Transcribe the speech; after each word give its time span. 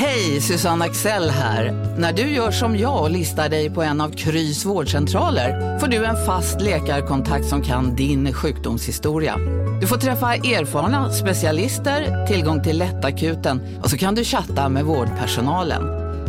Hej, 0.00 0.40
Susanne 0.40 0.84
Axel 0.84 1.30
här. 1.30 1.72
När 1.98 2.12
du 2.12 2.22
gör 2.22 2.50
som 2.50 2.78
jag 2.78 3.02
och 3.02 3.10
listar 3.10 3.48
dig 3.48 3.70
på 3.70 3.82
en 3.82 4.00
av 4.00 4.10
Krys 4.10 4.64
vårdcentraler 4.64 5.78
får 5.78 5.86
du 5.86 6.04
en 6.04 6.26
fast 6.26 6.60
läkarkontakt 6.60 7.46
som 7.46 7.62
kan 7.62 7.96
din 7.96 8.32
sjukdomshistoria. 8.32 9.36
Du 9.80 9.86
får 9.86 9.96
träffa 9.96 10.34
erfarna 10.34 11.12
specialister, 11.12 12.26
tillgång 12.26 12.62
till 12.62 12.78
lättakuten 12.78 13.60
och 13.82 13.90
så 13.90 13.98
kan 13.98 14.14
du 14.14 14.24
chatta 14.24 14.68
med 14.68 14.84
vårdpersonalen. 14.84 15.82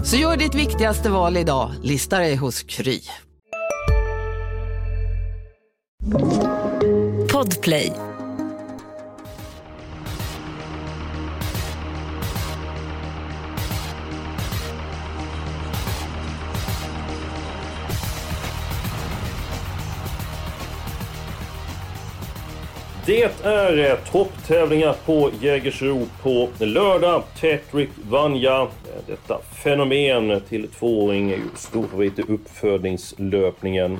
Så 0.06 0.16
gör 0.16 0.38
ditt 0.38 0.56
viktigaste 0.56 1.10
val 1.10 1.38
idag, 1.38 1.72
lista 1.84 2.20
dig 2.20 2.36
hos 2.36 2.64
Kry. 2.64 3.02
Podplay. 7.32 8.09
Det 23.10 23.24
är 23.44 23.92
eh, 23.92 23.98
topptävlingar 24.12 24.96
på 25.06 25.30
Jägersro 25.42 26.06
på 26.24 26.50
lördag. 26.60 27.24
Tetrick 27.40 27.90
Vanja, 28.10 28.62
eh, 28.62 28.68
detta 29.08 29.40
fenomen 29.64 30.42
till 30.50 30.68
tvååring, 30.68 31.32
är 31.32 31.36
ju 31.36 31.44
storfavorit 31.56 32.20
i 32.20 32.22
uppfödningslöpningen. 32.22 33.98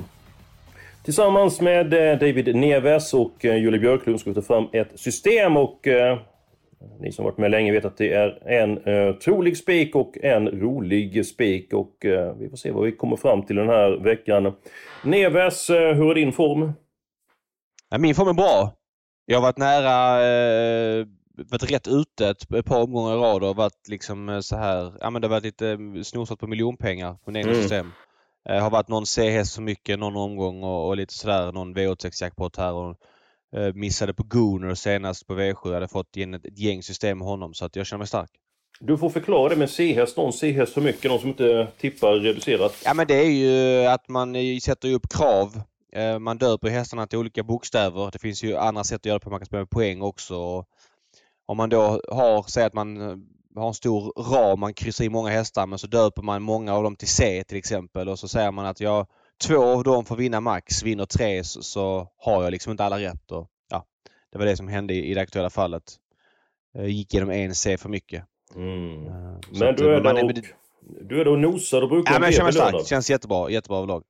Tillsammans 1.04 1.60
med 1.60 1.94
eh, 1.94 2.18
David 2.18 2.56
Neves 2.56 3.14
och 3.14 3.34
Julie 3.40 3.80
Björklund 3.80 4.20
ska 4.20 4.30
vi 4.30 4.34
ta 4.34 4.42
fram 4.42 4.68
ett 4.72 5.00
system 5.00 5.56
och 5.56 5.88
ni 7.00 7.12
som 7.12 7.24
varit 7.24 7.38
med 7.38 7.50
länge 7.50 7.72
vet 7.72 7.84
att 7.84 7.96
det 7.96 8.12
är 8.12 8.48
en 8.48 8.78
eh, 8.78 9.14
trolig 9.14 9.56
spik 9.56 9.94
och 9.94 10.18
en 10.22 10.48
rolig 10.48 11.26
spik 11.26 11.72
och 11.72 12.06
eh, 12.06 12.34
vi 12.38 12.48
får 12.48 12.56
se 12.56 12.70
vad 12.70 12.84
vi 12.84 12.92
kommer 12.92 13.16
fram 13.16 13.42
till 13.42 13.56
den 13.56 13.68
här 13.68 13.90
veckan. 13.90 14.52
Neves, 15.04 15.70
eh, 15.70 15.94
hur 15.94 16.10
är 16.10 16.14
din 16.14 16.32
form? 16.32 16.72
Ja, 17.90 17.98
min 17.98 18.14
form 18.14 18.28
är 18.28 18.32
bra. 18.32 18.79
Jag 19.30 19.36
har 19.36 19.42
varit 19.42 19.58
nära, 19.58 20.24
eh, 20.26 21.06
varit 21.50 21.70
rätt 21.70 21.88
ute 21.88 22.28
ett, 22.28 22.52
ett 22.54 22.66
par 22.66 22.82
omgångar 22.82 23.14
i 23.14 23.18
rad 23.18 23.44
och 23.44 23.56
varit 23.56 23.88
liksom 23.88 24.28
eh, 24.28 24.40
så 24.40 24.56
här, 24.56 24.92
ja 25.00 25.10
men 25.10 25.22
det 25.22 25.28
har 25.28 25.30
varit 25.30 25.44
lite 25.44 25.68
eh, 25.68 26.02
snosat 26.02 26.38
på 26.38 26.46
miljonpengar 26.46 27.14
på 27.24 27.30
egna 27.30 27.50
Mm. 27.50 27.62
system. 27.62 27.92
Eh, 28.48 28.62
har 28.62 28.70
varit 28.70 28.88
någon 28.88 29.06
C-häst 29.06 29.54
för 29.54 29.62
mycket 29.62 29.98
någon 29.98 30.16
omgång 30.16 30.62
och, 30.62 30.88
och 30.88 30.96
lite 30.96 31.14
sådär, 31.14 31.52
någon 31.52 31.74
V86-jackpot 31.76 32.56
här 32.56 32.72
och 32.72 32.96
eh, 33.56 33.74
missade 33.74 34.14
på 34.14 34.22
Gooner 34.22 34.74
senast 34.74 35.26
på 35.26 35.34
V7. 35.34 35.56
Jag 35.64 35.74
hade 35.74 35.88
fått 35.88 36.16
in 36.16 36.34
ett, 36.34 36.46
ett 36.46 36.58
gäng 36.58 36.82
system 36.82 37.18
med 37.18 37.26
honom 37.26 37.54
så 37.54 37.64
att 37.64 37.76
jag 37.76 37.86
känner 37.86 37.98
mig 37.98 38.06
stark. 38.06 38.30
Du 38.80 38.98
får 38.98 39.10
förklara 39.10 39.48
det 39.48 39.56
med 39.56 39.70
C-häst, 39.70 40.16
någon 40.16 40.32
C-häst 40.32 40.72
för 40.72 40.80
mycket, 40.80 41.10
någon 41.10 41.20
som 41.20 41.28
inte 41.28 41.66
tippar 41.80 42.12
reducerat. 42.12 42.82
Ja 42.84 42.94
men 42.94 43.06
det 43.06 43.14
är 43.14 43.30
ju 43.30 43.86
att 43.86 44.08
man 44.08 44.34
sätter 44.62 44.92
upp 44.92 45.08
krav. 45.08 45.62
Eh, 45.92 46.18
Man 46.18 46.38
döper 46.38 46.68
hästarna 46.68 47.06
till 47.06 47.18
olika 47.18 47.42
bokstäver. 47.42 48.10
Det 48.12 48.18
finns 48.18 48.42
ju 48.44 48.56
andra 48.56 48.84
sätt 48.84 48.96
att 49.00 49.06
göra 49.06 49.18
det 49.18 49.24
på. 49.24 49.30
Man 49.30 49.40
kan 49.40 49.46
spela 49.46 49.60
med 49.60 49.70
poäng 49.70 50.02
också. 50.02 50.64
Om 51.46 51.56
man 51.56 51.68
då 51.68 52.00
har, 52.08 52.50
säg 52.50 52.64
att 52.64 52.74
man 52.74 53.00
eh, 53.00 53.16
har 53.56 53.68
en 53.68 53.74
stor 53.74 54.12
ram, 54.32 54.60
man 54.60 54.74
kryssar 54.74 55.04
i 55.04 55.08
många 55.08 55.30
hästar 55.30 55.66
men 55.66 55.78
så 55.78 55.86
döper 55.86 56.22
man 56.22 56.42
många 56.42 56.74
av 56.74 56.82
dem 56.82 56.96
till 56.96 57.08
C 57.08 57.44
till 57.48 57.58
exempel 57.58 58.08
och 58.08 58.18
så 58.18 58.28
säger 58.28 58.50
man 58.50 58.66
att 58.66 58.80
jag 58.80 59.06
två 59.46 59.62
av 59.62 59.84
dem 59.84 60.04
får 60.04 60.16
vinna 60.16 60.40
max, 60.40 60.82
vinner 60.82 61.04
tre 61.06 61.44
så, 61.44 61.62
så 61.62 62.08
har 62.18 62.42
jag 62.42 62.50
liksom 62.50 62.70
inte 62.70 62.84
alla 62.84 62.98
rätt. 62.98 63.30
Och, 63.32 63.48
ja, 63.70 63.84
det 64.32 64.38
var 64.38 64.46
det 64.46 64.56
som 64.56 64.68
hände 64.68 64.94
i, 64.94 65.10
i 65.10 65.14
det 65.14 65.20
aktuella 65.20 65.50
fallet. 65.50 65.82
Jag 66.72 66.88
gick 66.88 67.14
genom 67.14 67.30
en 67.30 67.54
C 67.54 67.78
för 67.78 67.88
mycket. 67.88 68.24
Mm. 68.54 69.06
Eh, 69.06 69.12
Men 69.50 69.74
du 69.76 69.94
är, 69.94 69.96
eh, 69.96 70.02
man 70.02 70.24
och, 70.24 70.32
du 71.00 71.20
är 71.20 71.28
och 71.28 71.38
nosar 71.38 71.82
och 71.82 71.88
brukar 71.88 72.12
Ja 72.12 72.18
men 72.18 72.26
jag 72.26 72.34
känner 72.34 72.44
mig 72.44 72.52
stark. 72.52 72.86
Känns 72.86 73.10
jättebra. 73.10 73.50
Jättebra 73.50 73.78
överlag. 73.78 74.02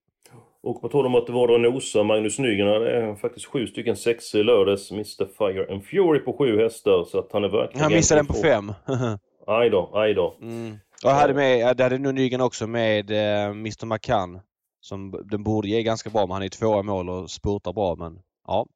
Och 0.63 0.81
på 0.81 0.89
tal 0.89 1.07
om 1.07 1.15
att 1.15 1.27
det 1.27 1.33
var 1.33 1.51
och 1.51 1.61
nosar, 1.61 2.05
Magnus 2.05 2.39
Nygren 2.39 2.69
hade 2.69 3.17
faktiskt 3.17 3.47
sju 3.47 3.67
stycken 3.67 3.97
sexor 3.97 4.41
i 4.41 4.45
lördags. 4.45 4.91
Mr 4.91 5.27
Fire 5.39 5.73
and 5.73 5.85
Fury 5.85 6.19
på 6.19 6.33
sju 6.33 6.59
hästar, 6.59 7.05
så 7.05 7.19
att 7.19 7.33
han 7.33 7.45
är 7.45 7.49
verkligen... 7.49 7.83
Han 7.83 7.93
missade 7.93 8.19
den 8.19 8.27
på 8.27 8.35
fem. 8.35 8.73
Aj 9.47 9.71
då, 9.71 9.91
aj 9.95 10.15
då. 10.15 10.37
Mm. 10.43 10.79
Och 11.05 11.11
hade 11.11 11.35
med, 11.35 11.77
det 11.77 11.83
hade 11.83 11.99
nog 11.99 12.15
Nygren 12.15 12.41
också 12.41 12.67
med 12.67 13.11
eh, 13.11 13.45
Mr 13.45 13.87
McCann. 13.87 14.41
Som 14.81 15.25
den 15.31 15.45
borde 15.45 15.69
ge 15.69 15.83
ganska 15.83 16.11
bra, 16.11 16.27
men 16.27 16.31
han 16.31 16.43
är 16.43 16.49
tvåa 16.49 16.81
i 16.81 16.83
mål 16.83 17.09
och 17.09 17.31
spurtar 17.31 17.73
bra. 17.73 17.97
Men 17.99 18.19
ja, 18.47 18.67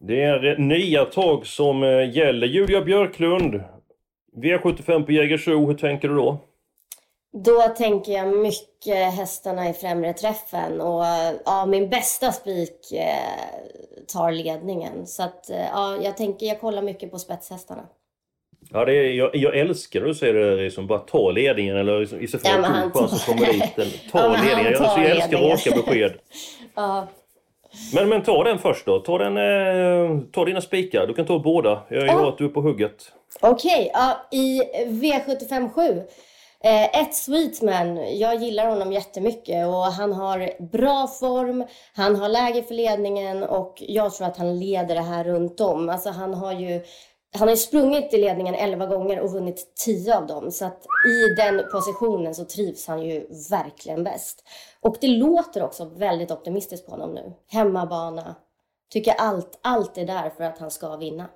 Det 0.00 0.22
är 0.22 0.58
nya 0.58 1.04
tag 1.04 1.46
som 1.46 1.82
eh, 1.82 2.16
gäller. 2.16 2.46
Julia 2.46 2.84
Björklund, 2.84 3.60
V75 4.36 5.02
på 5.04 5.12
Jägersro, 5.12 5.66
hur 5.66 5.74
tänker 5.74 6.08
du 6.08 6.14
då? 6.14 6.47
Då 7.32 7.62
tänker 7.62 8.12
jag 8.12 8.36
mycket 8.36 9.14
hästarna 9.14 9.68
i 9.68 9.72
främre 9.72 10.12
träffen 10.12 10.80
och 10.80 11.04
ja, 11.44 11.66
min 11.66 11.88
bästa 11.88 12.32
spik 12.32 12.92
eh, 12.92 13.64
tar 14.12 14.32
ledningen. 14.32 15.06
Så 15.06 15.22
att 15.22 15.50
eh, 15.50 15.66
ja, 15.72 15.96
jag 16.02 16.16
tänker, 16.16 16.46
jag 16.46 16.60
kollar 16.60 16.82
mycket 16.82 17.10
på 17.10 17.18
spetshästarna. 17.18 17.82
Ja, 18.70 18.84
det 18.84 18.92
är, 18.96 19.12
jag, 19.12 19.36
jag 19.36 19.58
älskar 19.58 20.00
när 20.00 20.06
du 20.06 20.14
säger 20.14 20.34
det 20.34 20.56
liksom, 20.56 20.86
bara 20.86 20.98
ta 20.98 21.30
ledningen 21.30 21.76
eller 21.76 22.00
liksom, 22.00 22.20
istället 22.22 22.46
för 22.46 22.52
Ja, 22.62 22.66
han 22.68 22.92
tar- 22.92 23.26
komma 23.26 23.46
dit. 23.52 23.78
eller 23.78 24.10
Ta 24.12 24.18
Ja, 24.18 24.28
ledningen. 24.42 24.72
Jag, 24.72 24.82
alltså, 24.82 25.00
jag 25.00 25.10
älskar 25.10 25.38
raka 25.38 25.70
besked. 25.70 26.12
Ja, 26.74 27.06
Men, 27.94 28.08
men 28.08 28.22
ta 28.22 28.44
den 28.44 28.58
först 28.58 28.86
då. 28.86 28.98
Ta, 28.98 29.18
den, 29.18 29.36
eh, 29.36 30.20
ta 30.32 30.44
dina 30.44 30.60
spikar. 30.60 31.06
Du 31.06 31.14
kan 31.14 31.26
ta 31.26 31.38
båda. 31.38 31.82
Jag 31.88 32.02
Ja. 32.02 32.06
gör 32.06 32.28
att 32.28 32.38
du 32.38 32.44
är 32.44 32.48
på 32.48 32.60
hugget. 32.60 33.12
Okej, 33.40 33.90
ja, 33.94 34.26
i 34.30 34.62
V75 34.86 35.70
7. 35.70 36.02
Eh, 36.64 37.00
ett 37.00 37.14
Sweetman, 37.14 38.18
jag 38.18 38.42
gillar 38.42 38.68
honom 38.68 38.92
jättemycket 38.92 39.66
och 39.66 39.84
han 39.84 40.12
har 40.12 40.62
bra 40.72 41.06
form, 41.06 41.64
han 41.94 42.16
har 42.16 42.28
läge 42.28 42.62
för 42.62 42.74
ledningen 42.74 43.42
och 43.42 43.82
jag 43.86 44.14
tror 44.14 44.26
att 44.26 44.36
han 44.36 44.58
leder 44.58 44.94
det 44.94 45.00
här 45.00 45.24
runt 45.24 45.60
om. 45.60 45.88
Alltså 45.88 46.10
han 46.10 46.34
har 46.34 46.52
ju 46.52 46.84
han 47.38 47.48
har 47.48 47.56
sprungit 47.56 48.14
i 48.14 48.16
ledningen 48.18 48.54
11 48.54 48.86
gånger 48.86 49.20
och 49.20 49.30
vunnit 49.30 49.72
10 49.84 50.16
av 50.16 50.26
dem. 50.26 50.50
Så 50.50 50.64
att 50.64 50.86
i 51.08 51.34
den 51.36 51.62
positionen 51.72 52.34
så 52.34 52.44
trivs 52.44 52.86
han 52.86 53.02
ju 53.02 53.26
verkligen 53.50 54.04
bäst. 54.04 54.44
Och 54.80 54.96
det 55.00 55.08
låter 55.08 55.62
också 55.62 55.84
väldigt 55.84 56.30
optimistiskt 56.30 56.86
på 56.86 56.92
honom 56.92 57.14
nu. 57.14 57.32
Hemmabana. 57.50 58.34
Tycker 58.90 59.14
allt, 59.18 59.58
allt 59.62 59.98
är 59.98 60.06
där 60.06 60.30
för 60.30 60.44
att 60.44 60.58
han 60.58 60.70
ska 60.70 60.96
vinna. 60.96 61.28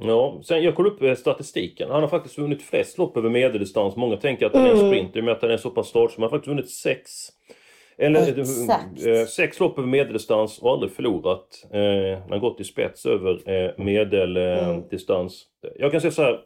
Ja, 0.00 0.40
sen 0.44 0.62
jag 0.62 0.74
kollade 0.74 0.94
upp 0.94 1.02
eh, 1.02 1.14
statistiken. 1.14 1.90
Han 1.90 2.00
har 2.00 2.08
faktiskt 2.08 2.38
vunnit 2.38 2.62
flest 2.62 2.98
lopp 2.98 3.16
över 3.16 3.30
medeldistans. 3.30 3.96
Många 3.96 4.16
tänker 4.16 4.46
att 4.46 4.54
han 4.54 4.66
är 4.66 4.70
en 4.70 4.76
Mm. 4.78 4.90
sprinter 4.90 5.22
med 5.22 5.32
att 5.34 5.42
han 5.42 5.50
är 5.50 5.56
så 5.56 5.70
pass 5.70 5.88
startsam. 5.88 6.22
Han 6.22 6.30
har 6.30 6.38
faktiskt 6.38 6.48
vunnit 6.48 6.70
sex. 6.70 7.10
Eller 7.98 8.20
eh, 8.20 8.28
Exakt. 8.38 9.06
eh, 9.06 9.24
sex 9.24 9.60
lopp 9.60 9.78
över 9.78 9.88
medeldistans 9.88 10.58
och 10.58 10.70
aldrig 10.70 10.92
förlorat. 10.92 11.66
Eh, 11.72 12.18
han 12.22 12.30
har 12.32 12.38
gått 12.38 12.60
i 12.60 12.64
spets 12.64 13.06
över 13.06 13.50
eh, 13.50 13.70
medeldistans. 13.84 15.42
Jag 15.78 15.92
kan 15.92 16.00
säga 16.00 16.10
så 16.10 16.22
här. 16.22 16.40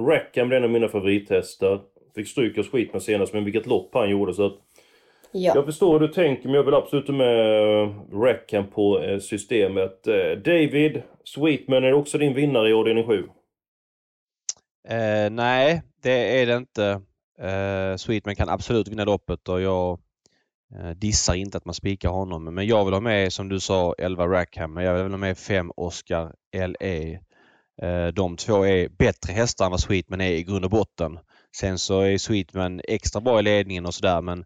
Rackham 0.00 0.52
är 0.52 0.56
en 0.56 0.64
av 0.64 0.70
mina 0.70 0.88
favorithästar. 0.88 1.80
Fick 2.14 2.28
stryk 2.28 2.58
av 2.58 2.64
skit 2.64 2.92
med 2.92 3.02
senast, 3.02 3.32
men 3.34 3.44
vilket 3.44 3.66
lopp 3.66 3.90
han 3.94 4.10
gjorde. 4.10 4.34
Så 4.34 4.46
att 4.46 4.56
Ja. 5.36 5.52
jag 5.54 5.64
förstår 5.64 5.92
hur 5.92 6.06
du 6.06 6.12
tänker, 6.12 6.44
men 6.44 6.54
jag 6.54 6.64
vill 6.64 6.74
absolut 6.74 7.08
med 7.08 7.82
eh, 7.82 7.90
Rackham 8.12 8.66
på 8.66 9.02
eh, 9.02 9.18
systemet. 9.18 10.06
Eh, 10.06 10.38
David, 10.44 11.02
Sweetman, 11.24 11.84
är 11.84 11.92
också 11.92 12.18
din 12.18 12.34
vinnare 12.34 12.70
i 12.70 12.72
avdelning 12.72 13.06
7? 13.06 13.28
Eh, 14.88 15.30
nej, 15.30 15.82
det 16.02 16.40
är 16.40 16.46
det 16.46 16.56
inte. 16.56 17.00
Eh, 17.40 17.96
Sweetman 17.96 18.36
kan 18.36 18.48
absolut 18.48 18.88
vinna 18.88 19.04
loppet 19.04 19.48
och 19.48 19.60
jag 19.60 19.98
eh, 20.74 20.90
dissar 20.90 21.34
inte 21.34 21.58
att 21.58 21.64
man 21.64 21.74
spikar 21.74 22.08
honom. 22.08 22.54
Men 22.54 22.66
jag 22.66 22.84
vill 22.84 22.94
ha 22.94 23.00
med, 23.00 23.32
som 23.32 23.48
du 23.48 23.60
sa, 23.60 23.94
11 23.98 24.26
Rackham. 24.26 24.74
Men 24.74 24.84
jag 24.84 25.02
vill 25.02 25.12
ha 25.12 25.18
med 25.18 25.38
5 25.38 25.70
Oscar 25.76 26.32
LE. 26.52 27.18
Eh, 27.82 28.06
de 28.06 28.36
två 28.36 28.66
är 28.66 28.88
bättre 28.88 29.32
hästar 29.32 29.64
än 29.64 29.70
vad 29.70 29.80
Sweetman 29.80 30.20
är 30.20 30.30
i 30.30 30.42
grund 30.42 30.64
och 30.64 30.70
botten. 30.70 31.18
Sen 31.56 31.78
så 31.78 32.00
är 32.00 32.18
Sweetman 32.18 32.80
extra 32.84 33.20
bra 33.20 33.38
i 33.38 33.42
ledningen 33.42 33.86
och 33.86 33.94
sådär 33.94 34.20
men 34.20 34.44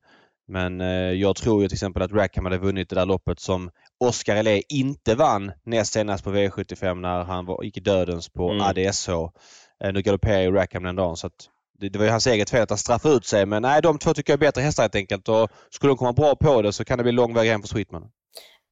men 0.49 0.81
eh, 0.81 1.13
jag 1.13 1.37
tror 1.37 1.63
ju 1.63 1.69
till 1.69 1.75
exempel 1.75 2.03
att 2.03 2.13
Rackham 2.13 2.45
hade 2.45 2.59
vunnit 2.59 2.89
det 2.89 2.97
där 2.97 3.07
loppet 3.07 3.41
som 3.41 3.71
Oscar 4.01 4.43
LE 4.43 4.63
inte 4.69 5.15
vann 5.15 5.53
näst 5.65 5.93
senast 5.93 6.25
på 6.25 6.31
V75 6.31 6.95
när 6.95 7.25
han 7.25 7.47
var, 7.47 7.63
gick 7.63 7.77
i 7.77 7.81
dödens 7.81 8.29
på 8.29 8.51
Mm. 8.51 8.61
ADSH. 8.67 9.09
Eh, 9.85 9.93
nu 9.93 10.03
galopperar 10.03 10.41
ju 10.41 10.53
Rackham 10.53 10.83
den 10.83 10.97
dagen 10.97 11.17
så 11.17 11.27
att 11.27 11.49
det, 11.79 11.89
det 11.89 11.99
var 11.99 12.07
ju 12.07 12.11
hans 12.11 12.27
eget 12.27 12.51
fel 12.51 12.63
att 12.63 12.71
han 12.71 12.79
straffade 12.79 13.15
ut 13.15 13.27
sig 13.27 13.47
men 13.47 13.63
nej 13.63 13.83
de 13.83 13.99
två 13.99 14.15
tycker 14.15 14.33
jag 14.33 14.37
är 14.37 14.47
bättre 14.47 14.61
hästar 14.61 14.83
helt 14.83 14.95
enkelt 14.95 15.29
och 15.29 15.49
skulle 15.71 15.91
de 15.91 15.97
komma 15.97 16.13
bra 16.13 16.35
på 16.37 16.63
det 16.63 16.73
så 16.73 16.85
kan 16.85 16.99
det 16.99 17.05
bli 17.05 17.13
lång 17.13 17.35
väg 17.35 17.51
hem 17.51 17.61
för 17.61 17.69
Sweetman. 17.69 18.11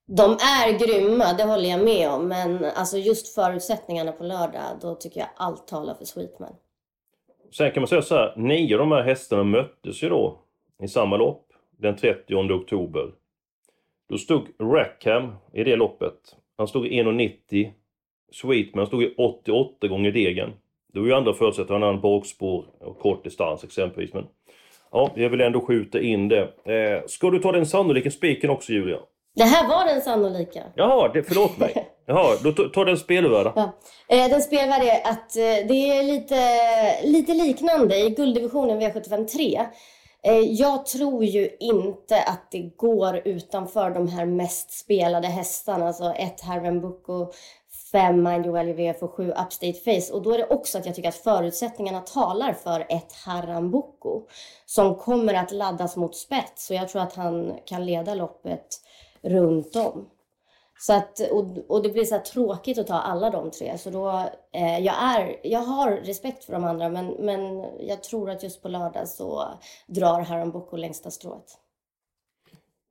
De 0.09 0.31
är 0.33 0.79
grymma, 0.79 1.33
det 1.33 1.45
håller 1.45 1.71
jag 1.71 1.85
med 1.85 2.11
om. 2.11 2.29
Men 2.29 2.65
alltså 2.65 2.99
just 2.99 3.35
förutsättningarna 3.35 4.13
på 4.13 4.25
lördag, 4.25 4.63
då 4.81 4.95
tycker 4.95 5.21
jag 5.21 5.29
allt 5.37 5.69
talar 5.69 5.95
för 5.95 6.05
Sweetman. 6.05 6.55
Sen 7.57 7.71
kan 7.71 7.81
man 7.81 7.89
säga 7.89 8.03
så 8.03 8.15
här, 8.15 8.35
nio 8.37 8.75
av 8.75 8.79
de 8.79 8.93
här 8.93 9.03
hästarna 9.03 9.45
möttes 9.45 10.03
ju 10.03 10.09
då 10.09 10.39
i 10.83 10.89
samma 10.89 11.17
lopp 11.17 11.46
den 11.77 11.97
30 11.97 12.35
oktober. 12.35 13.13
Då 14.09 14.19
stod 14.19 14.47
Rackham 14.61 15.35
i 15.53 15.65
det 15.65 15.77
loppet. 15.77 16.37
Han 16.57 16.69
stod 16.69 16.87
i 16.87 17.03
1,90. 17.03 17.71
Sweetman 18.33 18.87
stod 18.87 19.03
i 19.03 19.15
88 19.19 19.89
gånger 19.89 20.13
degen. 20.13 20.53
Det 20.93 20.99
är 20.99 21.05
ju 21.05 21.15
andra 21.15 21.35
förutsättningar, 21.35 21.81
han 21.81 21.83
har 21.83 21.95
en 21.95 22.01
bakspår 22.01 22.65
och 22.81 22.99
kort 22.99 23.25
distans 23.25 23.65
exempelvis. 23.65 24.15
Men 24.15 24.27
ja, 24.93 25.11
jag 25.15 25.31
vill 25.31 25.41
ändå 25.41 25.61
skjuta 25.61 26.01
in 26.01 26.29
det. 26.29 26.43
Eh, 26.43 27.07
ska 27.07 27.31
du 27.31 27.39
ta 27.39 27.53
den 27.53 27.67
sannolika 27.67 28.11
spiken 28.11 28.51
också 28.51 28.73
Julia? 28.73 28.99
Det 29.35 29.45
här 29.45 29.69
var 29.69 29.85
den 29.85 30.03
sannolika. 30.03 30.63
Jaha, 30.75 31.11
det, 31.15 31.23
förlåt 31.23 31.59
mig. 31.59 31.89
Jaha, 32.07 32.37
då 32.43 32.53
tar 32.53 32.85
den 32.85 32.97
spelvärda. 32.97 33.53
Ja. 33.57 33.73
Eh, 34.09 34.31
den 34.31 34.43
spelvärda 34.43 34.85
är 34.85 35.11
att 35.11 35.37
eh, 35.37 35.69
det 35.69 35.99
är 35.99 36.03
lite, 36.03 36.37
lite 37.05 37.35
liknande 37.35 37.97
i 37.97 38.11
gulddivisionen 38.11 38.81
V75 38.81 39.27
3. 39.27 39.67
Eh, 40.27 40.41
jag 40.41 40.87
tror 40.87 41.25
ju 41.25 41.57
inte 41.61 42.23
att 42.23 42.51
det 42.51 42.63
går 42.77 43.23
utanför 43.25 43.91
de 43.91 44.09
här 44.09 44.27
mest 44.27 44.71
spelade 44.71 45.29
hästarna, 45.29 45.87
alltså 45.87 46.13
ett 46.13 46.41
Herven 46.41 46.81
Bucco, 46.81 47.33
fem 47.93 48.23
Mind 48.23 48.47
Your 48.47 48.75
VF 48.75 49.03
och 49.03 49.15
sju 49.15 49.31
Upstate 49.31 49.73
Face. 49.73 50.13
Och 50.13 50.23
då 50.23 50.33
är 50.33 50.39
det 50.39 50.47
också 50.47 50.79
att 50.79 50.87
jag 50.87 50.95
tycker 50.95 51.09
att 51.09 51.15
förutsättningarna 51.15 52.01
talar 52.01 52.53
för 52.53 52.81
ett 52.81 53.13
Harambuco 53.13 54.23
som 54.67 54.95
kommer 54.95 55.35
att 55.35 55.53
laddas 55.53 55.97
mot 55.97 56.17
spets. 56.17 56.67
Så 56.67 56.75
jag 56.75 56.89
tror 56.89 57.03
att 57.03 57.15
han 57.15 57.59
kan 57.65 57.87
leda 57.87 58.15
loppet 58.15 58.67
runt 59.23 59.77
om. 59.77 60.09
Så 60.79 60.93
att, 60.93 61.31
och, 61.31 61.45
och 61.69 61.83
det 61.83 61.89
blir 61.89 62.05
så 62.05 62.19
tråkigt 62.19 62.79
att 62.79 62.87
ta 62.87 62.95
alla 62.95 63.31
de 63.31 63.51
tre. 63.51 63.79
Så 63.79 63.91
då, 63.91 64.09
eh, 64.53 64.79
jag, 64.79 64.95
är, 65.03 65.37
jag 65.43 65.61
har 65.61 65.91
respekt 65.91 66.45
för 66.45 66.53
de 66.53 66.65
andra 66.65 66.89
men, 66.89 67.07
men 67.07 67.65
jag 67.81 68.03
tror 68.03 68.31
att 68.31 68.43
just 68.43 68.63
på 68.63 68.69
lördag 68.69 69.09
så 69.09 69.45
drar 69.87 70.21
Haram 70.21 70.51
Boko 70.51 70.77
längsta 70.77 71.11
strået. 71.11 71.59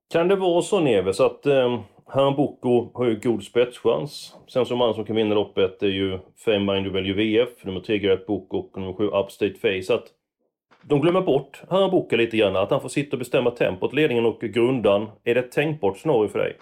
Kan 0.10 0.28
det 0.28 0.36
vara 0.36 0.62
så 0.62 0.80
Neves 0.80 1.20
att 1.20 1.46
eh, 1.46 1.80
Haram 2.06 2.36
Boko 2.36 2.92
har 2.94 3.06
ju 3.06 3.20
god 3.20 3.44
spetschans. 3.44 4.36
Sen 4.48 4.66
som 4.66 4.78
man 4.78 4.94
som 4.94 5.06
kan 5.06 5.16
vinna 5.16 5.36
loppet 5.36 5.84
är 5.84 5.88
ju 5.88 6.20
5 6.46 6.66
Mind 6.66 6.88
VF, 6.88 7.66
nummer 7.66 7.80
3 7.80 8.00
Gareth 8.00 8.26
Boko 8.26 8.58
och 8.58 8.78
nummer 8.78 8.94
7 8.94 9.08
Upstate 9.08 9.54
Face. 9.54 9.94
Att 9.94 10.08
de 10.82 11.02
glömmer 11.02 11.22
bort 11.22 11.64
Haram 11.70 11.92
Boko 11.92 12.16
lite 12.16 12.38
grann, 12.38 12.56
att 12.56 12.72
han 12.72 12.82
får 12.82 12.90
sitta 12.90 13.16
och 13.16 13.20
bestämma 13.20 13.52
tempot, 13.52 13.94
ledningen 13.94 14.26
och 14.26 14.42
grundan. 14.42 15.10
Är 15.24 15.36
det 15.36 15.40
ett 15.40 15.52
tänkbart 15.52 15.98
scenario 15.98 16.28
för 16.28 16.40
dig? 16.40 16.58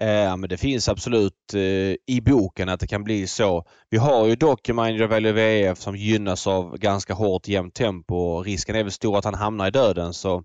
Eh, 0.00 0.08
ja, 0.10 0.36
men 0.36 0.48
det 0.48 0.56
finns 0.56 0.88
absolut 0.88 1.54
eh, 1.54 1.94
i 2.06 2.20
boken 2.24 2.68
att 2.68 2.80
det 2.80 2.86
kan 2.86 3.04
bli 3.04 3.26
så. 3.26 3.64
Vi 3.90 3.98
har 3.98 4.26
ju 4.26 4.36
dock 4.36 4.68
Mind 4.68 5.00
Value 5.00 5.32
VF 5.32 5.78
som 5.78 5.96
gynnas 5.96 6.46
av 6.46 6.76
ganska 6.76 7.14
hårt 7.14 7.48
jämnt 7.48 7.74
tempo. 7.74 8.42
Risken 8.42 8.76
är 8.76 8.82
väl 8.82 8.92
stor 8.92 9.18
att 9.18 9.24
han 9.24 9.34
hamnar 9.34 9.66
i 9.66 9.70
döden 9.70 10.14
så 10.14 10.42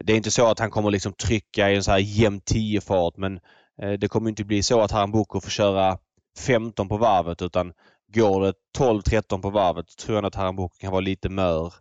det 0.00 0.12
är 0.12 0.16
inte 0.16 0.30
så 0.30 0.46
att 0.46 0.58
han 0.58 0.70
kommer 0.70 0.90
liksom 0.90 1.12
trycka 1.12 1.70
i 1.70 1.76
en 1.76 1.84
så 1.84 1.90
här 1.90 1.98
jämn 1.98 2.40
10 2.40 2.80
fart 2.80 3.16
men 3.16 3.40
eh, 3.82 3.92
det 3.92 4.08
kommer 4.08 4.30
inte 4.30 4.44
bli 4.44 4.62
så 4.62 4.80
att 4.80 4.90
Harambuco 4.90 5.40
får 5.40 5.50
köra 5.50 5.98
15 6.38 6.88
på 6.88 6.96
varvet 6.96 7.42
utan 7.42 7.72
går 8.14 8.40
det 8.40 8.54
12-13 8.78 9.42
på 9.42 9.50
varvet 9.50 9.86
tror 9.98 10.16
jag 10.16 10.24
att 10.24 10.34
Harambuco 10.34 10.76
kan 10.80 10.90
vara 10.92 11.00
lite 11.00 11.28
mör 11.28 11.74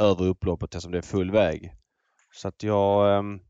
över 0.00 0.24
upploppet 0.24 0.74
eftersom 0.74 0.92
det 0.92 0.98
är 0.98 1.02
full 1.02 1.30
väg. 1.30 1.72
Så 2.34 2.48
att 2.48 2.62
jag... 2.62 3.18
Ehm, 3.18 3.40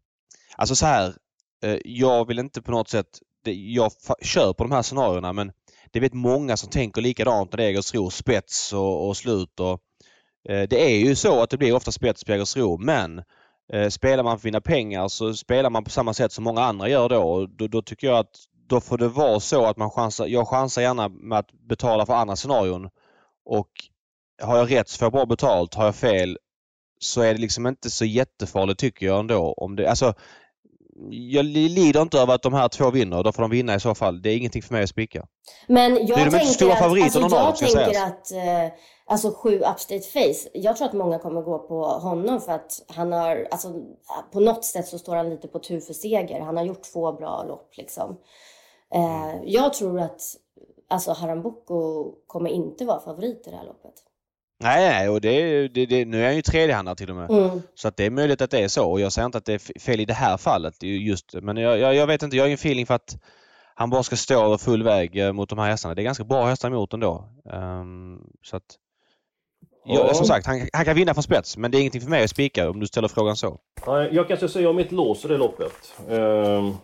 alltså 0.56 0.76
så 0.76 0.86
här. 0.86 1.14
Eh, 1.64 1.78
jag 1.84 2.26
vill 2.26 2.38
inte 2.38 2.62
på 2.62 2.70
något 2.70 2.88
sätt... 2.88 3.20
Jag 3.46 3.92
kör 4.22 4.52
på 4.52 4.64
de 4.64 4.72
här 4.72 4.82
scenarierna 4.82 5.32
men 5.32 5.52
det 5.90 6.00
vet 6.00 6.12
många 6.12 6.56
som 6.56 6.70
tänker 6.70 7.02
likadant 7.02 7.52
när 7.52 7.56
det 7.56 7.64
är 7.64 7.68
Jägersro 7.68 8.10
spets 8.10 8.72
och, 8.72 9.08
och 9.08 9.16
slut. 9.16 9.60
Och, 9.60 9.80
eh, 10.48 10.68
det 10.68 10.82
är 10.82 10.98
ju 10.98 11.14
så 11.14 11.42
att 11.42 11.50
det 11.50 11.56
blir 11.56 11.74
ofta 11.74 11.92
spets 11.92 12.24
på 12.24 12.32
Jägersro 12.32 12.78
men 12.78 13.22
eh, 13.72 13.88
spelar 13.88 14.24
man 14.24 14.38
för 14.38 14.40
att 14.40 14.44
vinna 14.44 14.60
pengar 14.60 15.08
så 15.08 15.34
spelar 15.34 15.70
man 15.70 15.84
på 15.84 15.90
samma 15.90 16.14
sätt 16.14 16.32
som 16.32 16.44
många 16.44 16.62
andra 16.62 16.88
gör 16.88 17.08
då. 17.08 17.46
Då, 17.46 17.68
då 17.68 17.82
tycker 17.82 18.06
jag 18.06 18.18
att 18.18 18.36
då 18.68 18.80
får 18.80 18.98
det 18.98 19.08
vara 19.08 19.40
så 19.40 19.66
att 19.66 19.76
man 19.76 19.90
chansar. 19.90 20.26
Jag 20.26 20.48
chansar 20.48 20.82
gärna 20.82 21.08
med 21.08 21.38
att 21.38 21.52
betala 21.68 22.06
för 22.06 22.14
andra 22.14 22.36
scenarion. 22.36 22.88
Och 23.44 23.70
har 24.42 24.56
jag 24.56 24.70
rätt 24.70 24.88
så 24.88 24.98
får 24.98 25.06
jag 25.06 25.12
bra 25.12 25.26
betalt. 25.26 25.74
Har 25.74 25.84
jag 25.84 25.96
fel 25.96 26.38
så 26.98 27.20
är 27.20 27.34
det 27.34 27.40
liksom 27.40 27.66
inte 27.66 27.90
så 27.90 28.04
jättefarligt 28.04 28.80
tycker 28.80 29.06
jag 29.06 29.20
ändå. 29.20 29.52
Om 29.52 29.76
det, 29.76 29.90
alltså, 29.90 30.14
jag 31.10 31.44
lider 31.44 32.02
inte 32.02 32.18
över 32.18 32.34
att 32.34 32.42
de 32.42 32.52
här 32.52 32.68
två 32.68 32.90
vinner. 32.90 33.22
Då 33.22 33.32
får 33.32 33.42
de 33.42 33.50
vinna 33.50 33.74
i 33.74 33.80
så 33.80 33.94
fall. 33.94 34.22
Det 34.22 34.30
är 34.30 34.36
ingenting 34.36 34.62
för 34.62 34.74
mig 34.74 34.82
att 34.82 34.88
spika. 34.88 35.26
Men 35.66 36.06
jag 36.06 36.46
stora 36.46 36.76
favoriterna 36.76 37.24
alltså, 37.24 37.64
jag 37.64 37.72
tänker 37.72 38.02
att 38.02 38.32
eh, 38.32 38.78
alltså 39.06 39.34
sju 39.34 39.58
Upstate 39.58 40.00
Face, 40.00 40.48
jag 40.54 40.76
tror 40.76 40.88
att 40.88 40.94
många 40.94 41.18
kommer 41.18 41.42
gå 41.42 41.58
på 41.58 41.84
honom 41.84 42.40
för 42.40 42.52
att 42.52 42.82
han 42.88 43.12
har, 43.12 43.48
alltså 43.50 43.68
på 44.32 44.40
något 44.40 44.64
sätt 44.64 44.88
så 44.88 44.98
står 44.98 45.16
han 45.16 45.30
lite 45.30 45.48
på 45.48 45.58
tur 45.58 45.80
för 45.80 45.92
seger. 45.94 46.40
Han 46.40 46.56
har 46.56 46.64
gjort 46.64 46.82
två 46.92 47.12
bra 47.12 47.44
lopp 47.48 47.76
liksom. 47.76 48.16
Eh, 48.94 49.42
jag 49.44 49.74
tror 49.74 50.00
att 50.00 50.20
alltså 50.88 51.12
Harambuco 51.12 52.12
kommer 52.26 52.50
inte 52.50 52.84
vara 52.84 53.00
favorit 53.00 53.46
i 53.46 53.50
det 53.50 53.56
här 53.56 53.66
loppet. 53.66 53.94
Nej, 54.60 54.88
nej 54.88 55.08
och 55.08 55.20
det, 55.20 55.68
det, 55.68 55.86
det, 55.86 56.04
nu 56.04 56.22
är 56.22 56.26
han 56.26 56.36
ju 56.36 56.42
tredjehandlare 56.42 56.96
till 56.96 57.10
och 57.10 57.16
med. 57.16 57.30
Mm. 57.30 57.62
Så 57.74 57.88
att 57.88 57.96
det 57.96 58.06
är 58.06 58.10
möjligt 58.10 58.42
att 58.42 58.50
det 58.50 58.58
är 58.58 58.68
så 58.68 58.90
och 58.90 59.00
jag 59.00 59.12
säger 59.12 59.26
inte 59.26 59.38
att 59.38 59.44
det 59.44 59.54
är 59.54 59.80
fel 59.80 60.00
i 60.00 60.04
det 60.04 60.14
här 60.14 60.36
fallet. 60.36 60.82
just 60.82 61.34
Men 61.42 61.56
jag, 61.56 61.78
jag, 61.78 61.94
jag 61.94 62.06
vet 62.06 62.22
inte, 62.22 62.36
jag 62.36 62.42
har 62.42 62.48
ingen 62.48 62.54
feeling 62.54 62.86
för 62.86 62.94
att 62.94 63.16
han 63.74 63.90
bara 63.90 64.02
ska 64.02 64.16
stå 64.16 64.44
över 64.44 64.56
full 64.56 64.82
väg 64.82 65.18
eh, 65.18 65.32
mot 65.32 65.48
de 65.48 65.58
här 65.58 65.70
hästarna. 65.70 65.94
Det 65.94 66.02
är 66.02 66.04
ganska 66.04 66.24
bra 66.24 66.46
hästar 66.46 66.68
emot 66.68 66.92
ändå. 66.92 67.28
Um, 67.52 68.20
så 68.42 68.56
att, 68.56 68.64
ja. 69.84 70.14
Som 70.14 70.26
sagt, 70.26 70.46
han, 70.46 70.68
han, 70.72 70.84
kan 70.84 70.96
vinna 70.96 71.14
från 71.14 71.22
spets 71.22 71.56
men 71.56 71.70
det 71.70 71.78
är 71.78 71.80
ingenting 71.80 72.00
för 72.00 72.10
mig 72.10 72.24
att 72.24 72.30
spika 72.30 72.70
om 72.70 72.80
du 72.80 72.86
ställer 72.86 73.08
frågan 73.08 73.36
så. 73.36 73.60
Jag 73.86 74.28
kanske 74.28 74.48
säger 74.48 74.68
om 74.68 74.76
mitt 74.76 74.92
lås 74.92 75.24
i 75.24 75.28
det 75.28 75.36
loppet. 75.36 75.94
Um, 76.08 76.76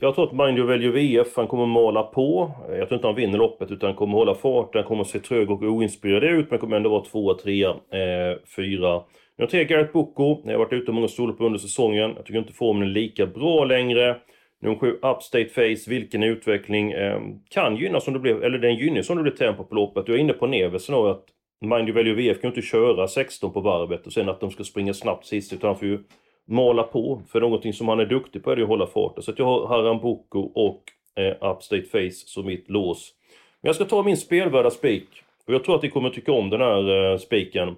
jag 0.00 0.14
tror 0.14 0.24
att 0.24 0.32
Mind 0.32 0.66
väljer 0.66 0.90
VF, 0.90 1.36
han 1.36 1.46
kommer 1.46 1.66
mala 1.66 2.02
på. 2.02 2.50
Jag 2.68 2.88
tror 2.88 2.94
inte 2.94 3.06
han 3.06 3.16
vinner 3.16 3.38
loppet 3.38 3.70
utan 3.70 3.86
han 3.86 3.96
kommer 3.96 4.12
hålla 4.12 4.34
farten, 4.34 4.78
han 4.78 4.88
kommer 4.88 5.04
se 5.04 5.18
trög 5.18 5.50
och 5.50 5.62
oinspirerad 5.62 6.24
ut 6.24 6.50
men 6.50 6.58
kommer 6.58 6.76
ändå 6.76 6.90
vara 6.90 7.04
tvåa, 7.04 7.34
trea, 7.34 7.70
eh, 7.70 8.38
fyra. 8.56 9.02
Jag 9.36 9.50
tre, 9.50 9.64
Gareth 9.64 9.92
Boko, 9.92 10.42
jag 10.44 10.52
har 10.52 10.58
varit 10.58 10.72
ute 10.72 10.92
många 10.92 11.08
storlopp 11.08 11.40
under 11.40 11.58
säsongen. 11.58 12.12
Jag 12.16 12.26
tycker 12.26 12.38
inte 12.38 12.52
formen 12.52 12.82
är 12.82 12.86
lika 12.86 13.26
bra 13.26 13.64
längre. 13.64 14.16
Nummer 14.62 14.78
7, 14.78 14.90
Upstate 14.92 15.48
Face, 15.48 15.90
vilken 15.90 16.22
utveckling. 16.22 16.92
Eh, 16.92 17.20
kan 17.50 17.76
gynnas 17.76 18.06
om 18.06 18.14
det 18.14 18.20
blir, 18.20 18.44
eller 18.44 18.58
den 18.58 18.74
gynnas 18.74 19.10
om 19.10 19.16
det 19.16 19.22
blir 19.22 19.32
tempo 19.32 19.64
på 19.64 19.74
loppet. 19.74 20.08
Jag 20.08 20.16
är 20.16 20.20
inne 20.20 20.32
på 20.32 20.46
Neves 20.46 20.88
nu 20.88 20.96
att 20.96 21.24
Mind 21.60 21.90
Value 21.90 22.14
VF 22.14 22.40
kan 22.40 22.48
inte 22.48 22.62
köra 22.62 23.08
16 23.08 23.52
på 23.52 23.60
varvet 23.60 24.06
och 24.06 24.12
sen 24.12 24.28
att 24.28 24.40
de 24.40 24.50
ska 24.50 24.64
springa 24.64 24.94
snabbt 24.94 25.26
sist 25.26 25.52
utan 25.52 25.68
han 25.68 25.78
får 25.78 25.88
ju 25.88 25.98
mala 26.46 26.82
på. 26.82 27.22
För 27.28 27.40
någonting 27.40 27.72
som 27.72 27.88
han 27.88 28.00
är 28.00 28.06
duktig 28.06 28.44
på 28.44 28.50
är 28.50 28.56
det 28.56 28.62
att 28.62 28.68
hålla 28.68 28.86
farten. 28.86 29.22
Så 29.22 29.30
att 29.30 29.38
jag 29.38 29.46
har 29.46 29.66
Haram 29.66 29.98
Boko 29.98 30.40
och 30.40 30.82
eh, 31.22 31.50
Upstate 31.50 31.82
Face 31.82 32.26
som 32.26 32.46
mitt 32.46 32.70
lås. 32.70 33.12
Men 33.60 33.68
jag 33.68 33.74
ska 33.76 33.84
ta 33.84 34.02
min 34.02 34.16
spelvärda 34.16 34.70
spik. 34.70 35.08
Och 35.46 35.54
jag 35.54 35.64
tror 35.64 35.76
att 35.76 35.82
ni 35.82 35.90
kommer 35.90 36.10
tycka 36.10 36.32
om 36.32 36.50
den 36.50 36.60
här 36.60 37.12
eh, 37.12 37.18
spiken. 37.18 37.76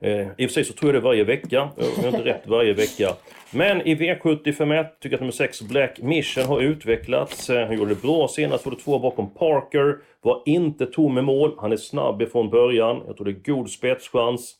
Eh, 0.00 0.20
I 0.20 0.30
och 0.30 0.36
för 0.36 0.48
sig 0.48 0.64
så 0.64 0.72
tror 0.72 0.94
jag 0.94 1.02
det 1.02 1.04
varje 1.04 1.24
vecka. 1.24 1.68
Jag 1.76 2.02
har 2.02 2.08
inte 2.08 2.24
rätt 2.24 2.46
varje 2.46 2.72
vecka. 2.72 3.14
Men 3.52 3.80
i 3.80 3.94
V751 3.94 4.86
tycker 5.00 5.08
jag 5.10 5.14
att 5.14 5.20
nummer 5.20 5.32
6 5.32 5.62
Black 5.62 6.00
Mission 6.02 6.44
har 6.44 6.60
utvecklats. 6.60 7.50
Eh, 7.50 7.66
han 7.66 7.76
gjorde 7.76 7.94
det 7.94 8.02
bra 8.02 8.28
senast, 8.28 8.64
var 8.64 8.72
det 8.72 8.80
två 8.80 8.98
bakom 8.98 9.30
Parker. 9.30 9.98
Var 10.22 10.42
inte 10.46 10.86
tom 10.86 11.18
i 11.18 11.22
mål. 11.22 11.54
Han 11.58 11.72
är 11.72 11.76
snabb 11.76 12.22
ifrån 12.22 12.50
början. 12.50 13.02
Jag 13.06 13.16
tror 13.16 13.24
det 13.24 13.30
är 13.30 13.54
god 13.54 13.70
spetschans. 13.70 14.56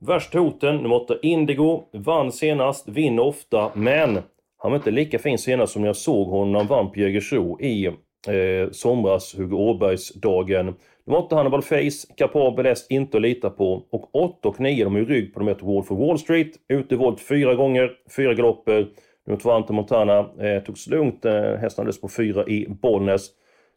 Värst 0.00 0.34
hoten, 0.34 0.76
nummer 0.76 0.96
8 0.96 1.14
Indigo, 1.22 1.84
vann 1.92 2.32
senast, 2.32 2.88
vinner 2.88 3.22
ofta, 3.22 3.70
men 3.74 4.18
han 4.58 4.70
var 4.70 4.76
inte 4.76 4.90
lika 4.90 5.18
fin 5.18 5.38
senast 5.38 5.72
som 5.72 5.84
jag 5.84 5.96
såg 5.96 6.28
honom 6.28 6.52
när 6.52 6.58
han 6.58 6.68
vann 6.68 6.92
på 6.92 7.00
Jägersro 7.00 7.60
i 7.60 7.86
eh, 7.86 8.70
somras, 8.70 9.34
Hugo 9.38 9.56
Åbergs-dagen. 9.56 10.74
Nummer 11.06 11.18
8 11.18 11.36
Hannibal 11.36 11.62
Face, 11.62 12.14
kapabel 12.16 12.66
häst, 12.66 12.90
inte 12.90 13.16
att 13.16 13.22
lita 13.22 13.50
på. 13.50 13.86
Och 13.90 14.14
8 14.14 14.48
och 14.48 14.60
9, 14.60 14.84
de 14.84 14.96
är 14.96 15.00
i 15.00 15.04
rygg 15.04 15.34
på 15.34 15.40
de 15.40 15.48
heter 15.48 15.66
Wall 15.66 15.82
for 15.82 15.96
Wall 15.96 16.18
Street. 16.18 16.52
Ute 16.68 16.94
i 16.94 16.98
volt 16.98 17.20
fyra 17.20 17.54
gånger, 17.54 17.90
fyra 18.16 18.34
galopper. 18.34 18.88
Nummer 19.26 19.40
2 19.40 19.50
Ante 19.50 19.72
Montana, 19.72 20.18
eh, 20.18 20.62
togs 20.62 20.86
lugnt, 20.86 21.24
eh, 21.24 21.54
hästen 21.54 21.86
hade 21.86 21.98
på 22.00 22.08
fyra 22.08 22.46
i 22.46 22.66
Bollnäs. 22.68 23.26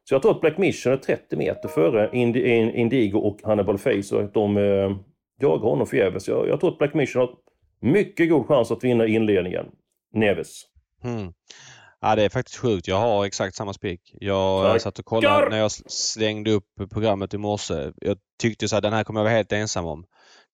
Så 0.03 0.15
jag 0.15 0.21
tror 0.21 0.31
att 0.31 0.41
Black 0.41 0.57
Mission 0.57 0.93
är 0.93 0.97
30 0.97 1.35
meter 1.35 1.69
före 1.69 2.09
Indigo 2.13 3.19
och 3.19 3.39
Hannibal 3.43 3.77
Face 3.77 4.15
och 4.15 4.21
att 4.21 4.33
de 4.33 4.57
eh, 4.57 4.91
jaga 5.39 5.63
honom 5.63 5.87
förgäves. 5.87 6.27
Jag, 6.27 6.47
jag 6.47 6.59
tror 6.59 6.71
att 6.71 6.77
Black 6.77 6.93
Mission 6.93 7.21
har 7.21 7.29
mycket 7.81 8.29
god 8.29 8.47
chans 8.47 8.71
att 8.71 8.83
vinna 8.83 9.07
inledningen. 9.07 9.65
Neves. 10.13 10.61
Mm. 11.03 11.33
Ja, 12.01 12.15
det 12.15 12.23
är 12.23 12.29
faktiskt 12.29 12.57
sjukt. 12.57 12.87
Jag 12.87 12.97
har 12.97 13.25
exakt 13.25 13.55
samma 13.55 13.73
spik. 13.73 14.01
Jag 14.13 14.65
Tackar. 14.65 14.79
satt 14.79 14.99
och 14.99 15.05
kollade 15.05 15.49
när 15.49 15.57
jag 15.57 15.71
slängde 15.71 16.51
upp 16.51 16.65
programmet 16.93 17.33
i 17.33 17.37
morse. 17.37 17.91
Jag 17.95 18.17
tyckte 18.41 18.67
så 18.67 18.75
här, 18.75 18.81
den 18.81 18.93
här 18.93 19.03
kommer 19.03 19.19
jag 19.19 19.25
vara 19.25 19.35
helt 19.35 19.51
ensam 19.51 19.85
om. 19.85 20.05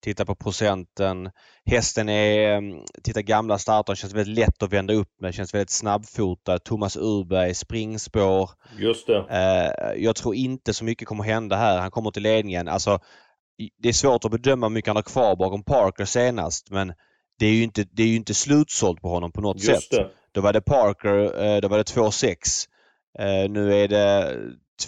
Titta 0.04 0.26
på 0.26 0.36
procenten. 0.36 1.32
Hästen 1.66 2.10
är... 2.10 2.58
Mm, 2.58 2.80
titta 3.04 3.22
gamla 3.22 3.58
starter. 3.58 3.96
Känns 3.96 4.14
väldigt 4.14 4.38
lätt 4.38 4.64
att 4.64 4.74
vända 4.74 4.94
upp 4.94 5.10
med. 5.22 5.34
Känns 5.34 5.54
väldigt 5.54 5.70
snabbfotad. 5.70 6.60
Thomas 6.60 6.98
Urberg, 6.98 7.54
springspår. 7.54 8.50
Just 8.78 9.08
det. 9.08 9.26
Eh, 9.30 10.04
jag 10.04 10.16
tror 10.16 10.36
inte 10.36 10.74
så 10.74 10.86
mycket 10.86 11.08
kommer 11.08 11.24
hända 11.24 11.56
här. 11.56 11.80
Han 11.80 11.92
kommer 11.92 12.12
till 12.12 12.24
ledningen. 12.24 12.68
Alltså, 12.68 13.00
det 13.78 13.90
är 13.90 13.94
svårt 13.94 14.26
att 14.26 14.32
bedöma 14.32 14.66
hur 14.68 14.74
mycket 14.74 14.88
han 14.88 14.96
har 14.96 15.04
kvar 15.04 15.36
bakom 15.36 15.64
Parker 15.64 16.06
senast 16.06 16.72
men 16.72 16.94
det 17.40 17.46
är 17.46 17.52
ju 17.54 17.64
inte, 17.64 17.86
det 17.92 18.04
är 18.04 18.08
ju 18.08 18.16
inte 18.16 18.34
slutsålt 18.34 19.02
på 19.02 19.10
honom 19.10 19.32
på 19.32 19.42
något 19.42 19.64
Just 19.64 19.92
sätt. 19.92 19.92
Det. 19.92 20.10
Då 20.32 20.42
var 20.42 20.54
det 20.54 20.62
Parker, 20.62 21.44
eh, 21.44 21.62
då 21.62 21.68
var 21.68 21.78
det 21.78 21.84
2-6. 21.84 22.68
Eh, 23.20 23.50
nu 23.50 23.74
är 23.74 23.88
det 23.88 24.38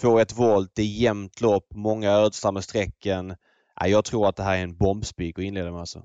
2-1 0.00 0.34
volt, 0.34 0.72
det 0.74 0.82
är 0.82 0.86
jämnt 0.86 1.40
lopp, 1.40 1.66
många 1.74 2.10
ödslar 2.10 2.60
sträcken. 2.60 3.36
Ja, 3.80 3.86
jag 3.86 4.04
tror 4.04 4.28
att 4.28 4.36
det 4.36 4.42
här 4.42 4.58
är 4.58 4.62
en 4.62 4.76
bombspik 4.76 5.38
att 5.38 5.44
inleda 5.44 5.70
med 5.70 5.80
alltså. 5.80 6.02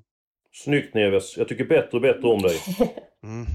Snyggt 0.52 0.94
Neves. 0.94 1.38
Jag 1.38 1.48
tycker 1.48 1.66
bättre 1.66 1.98
och 1.98 2.02
bättre 2.02 2.28
om 2.28 2.42
dig. 2.42 2.60
Mm. 3.24 3.46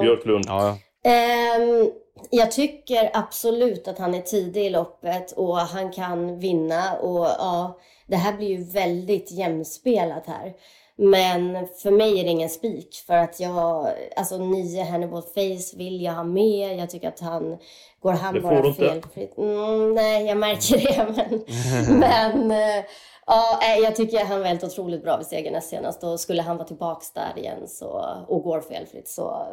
Björklund. 0.00 0.44
Ja, 0.46 0.78
Ehm, 1.04 1.90
jag 2.30 2.52
tycker 2.52 3.10
absolut 3.12 3.88
att 3.88 3.98
han 3.98 4.14
är 4.14 4.20
tidig 4.20 4.66
i 4.66 4.70
loppet 4.70 5.32
och 5.32 5.56
han 5.56 5.92
kan 5.92 6.38
vinna 6.38 6.96
och 6.96 7.26
ja, 7.26 7.78
det 8.06 8.16
här 8.16 8.32
blir 8.32 8.48
ju 8.48 8.64
väldigt 8.64 9.32
jämspelat 9.32 10.26
här. 10.26 10.52
Men 10.96 11.68
för 11.82 11.90
mig 11.90 12.20
är 12.20 12.24
det 12.24 12.30
ingen 12.30 12.48
spik 12.48 13.04
för 13.06 13.14
att 13.14 13.40
jag, 13.40 13.88
alltså 14.16 14.38
nio 14.38 14.84
Hannibal 14.84 15.22
Face 15.22 15.76
vill 15.76 16.02
jag 16.02 16.12
ha 16.12 16.24
med. 16.24 16.78
Jag 16.78 16.90
tycker 16.90 17.08
att 17.08 17.20
han, 17.20 17.58
går 18.00 18.12
han 18.12 18.42
bara 18.42 18.72
felfritt? 18.72 19.38
Mm, 19.38 19.94
nej, 19.94 20.26
jag 20.26 20.36
märker 20.36 20.78
det. 20.78 21.06
Men, 21.88 21.98
men 21.98 22.50
eh, 22.50 22.84
ja, 23.26 23.58
nej, 23.60 23.82
jag 23.82 23.96
tycker 23.96 24.24
han 24.24 24.40
var 24.40 24.46
helt 24.46 24.64
otroligt 24.64 25.02
bra 25.02 25.16
vid 25.16 25.26
segern 25.26 25.52
näst 25.52 25.70
senast 25.70 26.04
och 26.04 26.20
skulle 26.20 26.42
han 26.42 26.56
vara 26.56 26.68
tillbaks 26.68 27.12
där 27.12 27.32
igen 27.36 27.68
så, 27.68 28.04
och 28.28 28.42
går 28.42 28.60
felfritt 28.60 29.08
så 29.08 29.46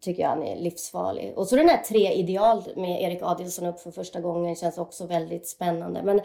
tycker 0.00 0.22
jag 0.22 0.28
han 0.28 0.42
är 0.42 0.56
livsfarlig. 0.56 1.32
Och 1.38 1.46
så 1.46 1.56
den 1.56 1.68
här 1.68 1.82
tre 1.82 2.12
ideal 2.12 2.62
med 2.76 3.02
Erik 3.02 3.18
Adielsson 3.22 3.66
upp 3.66 3.80
för 3.80 3.90
första 3.90 4.20
gången 4.20 4.56
känns 4.56 4.78
också 4.78 5.06
väldigt 5.06 5.48
spännande. 5.48 6.02
Men 6.02 6.20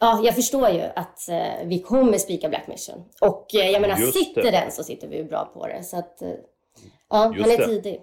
ja, 0.00 0.20
jag 0.24 0.34
förstår 0.34 0.68
ju 0.68 0.82
att 0.96 1.28
eh, 1.28 1.66
vi 1.66 1.78
kommer 1.78 2.18
spika 2.18 2.48
Black 2.48 2.66
Mission. 2.66 3.04
Och 3.20 3.54
eh, 3.54 3.70
jag 3.70 3.82
menar, 3.82 3.98
Just 3.98 4.18
sitter 4.18 4.42
det. 4.42 4.50
den 4.50 4.70
så 4.70 4.84
sitter 4.84 5.08
vi 5.08 5.16
ju 5.16 5.24
bra 5.24 5.50
på 5.54 5.66
det. 5.66 5.82
Så 5.82 5.96
att, 5.98 6.22
eh, 6.22 6.28
ja, 7.10 7.32
Just 7.36 7.40
han 7.40 7.50
är 7.50 7.58
det. 7.58 7.66
tidig. 7.66 8.00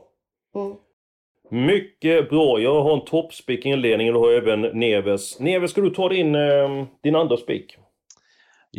Mm. 0.55 0.75
Mycket 1.49 2.29
bra. 2.29 2.59
Jag 2.59 2.81
har 2.83 2.93
en 2.93 3.05
toppspik 3.05 3.65
i 3.65 3.69
inledningen 3.69 4.15
och 4.15 4.21
har 4.21 4.31
även 4.31 4.61
Neves. 4.61 5.39
Neves, 5.39 5.71
ska 5.71 5.81
du 5.81 5.89
ta 5.89 6.09
din, 6.09 6.35
eh, 6.35 6.83
din 7.03 7.15
andra 7.15 7.37
spik? 7.37 7.77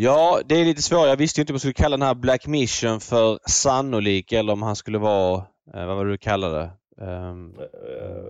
Ja, 0.01 0.41
det 0.47 0.55
är 0.61 0.65
lite 0.65 0.83
svårt. 0.83 1.07
Jag 1.07 1.17
visste 1.17 1.41
ju 1.41 1.43
inte 1.43 1.53
om 1.53 1.55
jag 1.55 1.61
skulle 1.61 1.75
kalla 1.75 1.97
den 1.97 2.07
här 2.07 2.15
Black 2.15 2.47
Mission 2.47 3.01
för 3.01 3.39
sannolik 3.49 4.33
eller 4.33 4.53
om 4.53 4.63
han 4.63 4.77
skulle 4.77 4.99
vara, 4.99 5.35
eh, 5.75 5.87
vad 5.87 5.97
var 5.97 6.05
det 6.05 6.11
du 6.11 6.19
kallade 6.19 6.59
det? 6.59 6.71
Eh, 7.05 7.35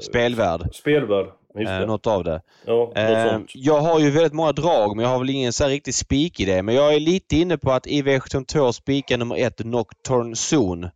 spelvärd. 0.01 0.75
Spelvärd. 0.75 1.27
Just 1.59 1.71
Eh, 1.71 1.79
det. 1.81 1.87
något 1.87 2.07
av 2.07 2.25
det. 2.25 2.43
Ja, 2.67 2.93
sånt. 3.31 3.51
jag 3.55 3.81
har 3.81 3.99
ju 4.01 4.11
väldigt 4.11 4.33
många 4.33 4.53
drag 4.53 4.97
men 4.97 5.05
jag 5.05 5.13
har 5.13 5.19
väl 5.19 5.31
ingen 5.31 5.53
så 5.53 5.65
här 5.65 5.71
riktig 5.71 5.95
spik 5.95 6.41
i 6.41 6.45
det. 6.45 6.63
Men 6.63 6.75
jag 6.75 6.95
är 6.95 7.01
lite 7.01 7.37
inne 7.37 7.59
på 7.59 7.73
att 7.73 7.87
i 7.87 8.03
V72 8.03 8.73
spika 8.73 9.17
nummer 9.17 9.37
ett 9.37 9.65
Nocturne 9.65 10.35
Zone. 10.35 10.91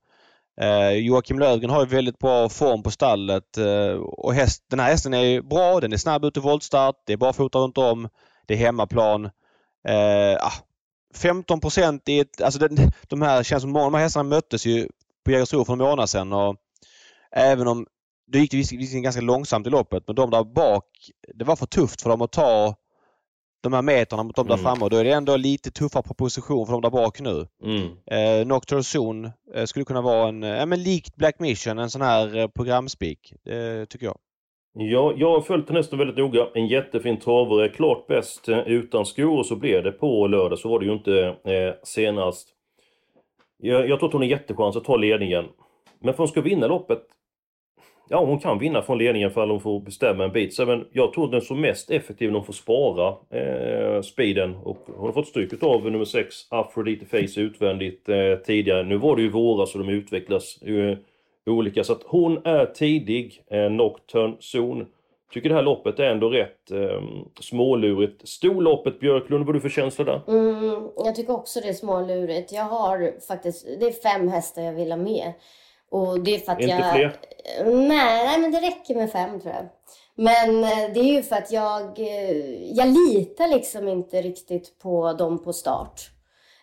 Joakim 1.01 1.39
Lövgren 1.39 1.71
har 1.71 1.81
ju 1.81 1.87
väldigt 1.87 2.19
bra 2.19 2.49
form 2.49 2.83
på 2.83 2.91
stallet 2.91 3.57
och 4.03 4.35
häst, 4.35 4.65
den 4.71 4.81
här 4.81 4.91
hästen 4.91 5.15
är 5.15 5.23
ju 5.23 5.43
bra, 5.43 5.81
den 5.81 5.93
är 5.93 5.97
snabb 5.97 6.25
ut 6.25 6.37
i 6.37 6.41
voltstart, 6.41 6.95
det 7.07 7.13
är 7.13 7.17
barfota 7.17 7.59
runt 7.59 7.79
om, 7.79 8.09
det 8.47 8.55
är 8.55 8.59
hemmaplan. 8.59 9.31
Eh, 9.89 10.37
ah, 10.47 10.53
15 11.15 11.61
procent 11.61 12.09
i 12.09 12.21
ett, 12.21 12.41
alltså 12.41 12.59
den, 12.61 12.77
de 13.09 13.23
här 13.23 13.43
känns 13.43 13.63
som 13.63 13.73
de 13.73 13.95
här 13.95 14.03
hästarna 14.03 14.29
möttes 14.29 14.67
ju 14.67 14.89
på 15.25 15.31
Jägersro 15.31 15.65
för 15.65 15.73
en 15.73 15.79
månad 15.79 16.11
sedan 16.11 16.33
och 16.33 16.57
även 17.31 17.69
om 17.69 17.87
det 18.27 18.39
gick 18.39 18.55
visserligen 18.55 19.03
ganska 19.03 19.21
långsamt 19.21 19.67
i 19.67 19.71
loppet 19.71 20.03
men 20.07 20.17
de 20.17 20.31
där 20.31 20.45
bak, 20.45 20.85
det 21.35 21.45
var 21.45 21.57
för 21.57 21.67
tufft 21.67 22.03
för 22.03 22.11
dem 22.11 22.23
att 22.23 22.33
ta 22.33 22.75
de 23.63 23.73
här 23.73 23.83
metrarna 23.83 24.23
mot 24.23 24.37
de 24.37 24.47
där 24.47 24.55
Mm. 24.55 24.65
framme 24.65 24.85
och 24.85 24.91
då 24.91 24.97
är 24.97 25.05
det 25.05 25.13
ändå 25.13 25.37
lite 25.37 25.71
tuffare 25.71 26.03
proposition 26.03 26.67
för 26.67 26.73
de 26.73 26.83
där 26.83 26.91
bak 26.91 27.21
nu. 27.21 27.47
Mm. 27.65 27.91
Eh, 28.07 28.47
Nocturne 28.47 28.83
Zone 28.83 29.33
eh, 29.55 29.65
skulle 29.65 29.85
kunna 29.85 30.01
vara 30.01 30.29
en, 30.29 30.43
eh, 30.43 30.67
men 30.67 30.83
likt 30.83 31.17
Black 31.17 31.39
Mission, 31.39 31.79
en 31.79 31.91
sån 31.91 32.03
här 32.03 32.37
eh, 32.37 32.49
programspik. 32.49 33.33
Eh, 33.47 33.85
tycker 33.85 34.07
jag. 34.07 34.19
Ja, 34.75 35.15
jag 35.17 35.31
har 35.31 35.41
följt 35.41 35.67
den 35.67 35.77
hästen 35.77 35.99
väldigt 35.99 36.17
noga. 36.17 36.49
En 36.55 36.67
jättefin 36.67 37.17
travare. 37.17 37.69
Klart 37.69 38.07
bäst 38.07 38.49
eh, 38.49 38.59
utan 38.59 39.07
skor 39.07 39.39
och 39.39 39.47
så 39.47 39.57
blev 39.57 39.83
det 39.85 39.93
på 39.93 40.27
lördag. 40.27 40.59
Så 40.59 40.69
var 40.69 40.81
det 40.81 40.87
ju 40.87 40.93
inte 40.93 41.37
eh, 41.45 41.75
senast. 41.83 42.49
Jag, 43.59 43.89
jag 43.89 43.99
tror 43.99 44.09
att 44.09 44.13
hon 44.13 44.23
har 44.23 44.29
jättechans 44.29 44.77
att 44.77 44.85
ta 44.85 44.97
ledningen. 44.97 45.45
Men 45.99 46.15
för 46.15 46.19
hon 46.19 46.29
ska 46.29 46.41
vinna 46.41 46.67
loppet... 46.67 47.03
Ja, 48.09 48.25
hon 48.25 48.39
kan 48.39 48.59
vinna 48.59 48.83
från 48.83 48.99
ledningen 48.99 49.31
för 49.31 49.47
hon 49.47 49.61
får 49.61 49.81
bestämma 49.81 50.25
en 50.25 50.33
bit. 50.33 50.55
Så, 50.55 50.67
men 50.67 50.87
jag 50.93 51.13
tror 51.13 51.25
att 51.25 51.31
den 51.31 51.41
som 51.41 51.61
mest 51.61 51.91
effektiv 51.91 52.31
när 52.31 52.39
hon 52.39 52.47
får 52.47 52.53
spara 52.53 53.09
eh, 53.31 54.03
speeden. 54.03 54.57
Och 54.57 54.79
hon 54.87 55.07
har 55.07 55.13
fått 55.13 55.29
stryk 55.29 55.63
av 55.63 55.91
nummer 55.91 56.05
6, 56.05 56.35
Aphrodite 56.51 57.07
Face, 57.07 57.41
utvändigt 57.41 58.09
eh, 58.09 58.35
tidigare. 58.47 58.83
Nu 58.83 58.97
var 58.97 59.17
det 59.17 59.23
ju 59.23 59.29
våras 59.29 59.75
och 59.75 59.85
de 59.85 59.93
utvecklas 59.93 60.63
eh, 60.63 60.99
olika. 61.47 61.85
Så 61.85 61.93
att 61.93 62.03
hon 62.05 62.47
är 62.47 62.67
tidig, 62.67 63.45
eh, 63.51 63.71
Nocturne 63.71 64.37
Zone. 64.41 64.85
Tycker 65.33 65.49
det 65.49 65.55
här 65.55 65.63
loppet 65.63 65.99
är 65.99 66.05
ändå 66.05 66.31
rätt 66.31 66.71
eh, 66.71 67.03
smålurigt. 67.41 68.29
Storloppet 68.29 69.01
Björklund, 69.01 69.47
vad 69.47 69.55
du 69.55 69.61
för 69.61 69.69
känsla 69.69 70.05
där? 70.05 70.21
Mm, 70.29 70.89
jag 70.97 71.15
tycker 71.15 71.33
också 71.33 71.61
det 71.61 71.69
är 71.69 71.73
smålurigt. 71.73 72.53
Jag 72.53 72.65
har 72.65 73.21
faktiskt, 73.29 73.67
det 73.81 73.87
är 73.87 73.93
fem 73.93 74.29
hästar 74.29 74.63
jag 74.63 74.73
vill 74.73 74.93
ha 74.93 74.97
med. 74.97 75.33
Och 75.91 76.21
det 76.21 76.35
är 76.35 76.39
för 76.39 76.53
att 76.53 76.61
Inte 76.61 76.75
jag... 76.75 76.95
fler? 76.95 77.17
Nej, 77.65 78.27
nej, 78.27 78.41
men 78.41 78.53
det 78.53 78.61
räcker 78.61 78.95
med 78.95 79.13
fem 79.13 79.41
tror 79.41 79.55
jag. 79.55 79.69
Men 80.15 80.65
eh, 80.65 80.93
det 80.95 81.01
är 81.01 81.15
ju 81.15 81.23
för 81.23 81.37
att 81.37 81.53
jag, 81.53 81.99
eh, 81.99 82.73
jag 82.73 82.89
litar 82.89 83.49
liksom 83.49 83.89
inte 83.89 84.23
riktigt 84.23 84.79
på 84.79 85.13
dem 85.13 85.45
på 85.45 85.53
start. 85.53 86.01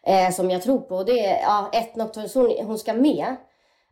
Eh, 0.03 0.31
som 0.31 0.49
jag 0.49 0.61
tror 0.61 0.79
på. 0.79 0.95
Och 0.95 1.05
Det 1.05 1.25
är, 1.25 1.41
ja, 1.41 1.69
ett 1.73 1.95
Nocturne 1.95 2.27
Zone, 2.27 2.63
hon 2.63 2.77
ska 2.77 2.93
med. 2.93 3.35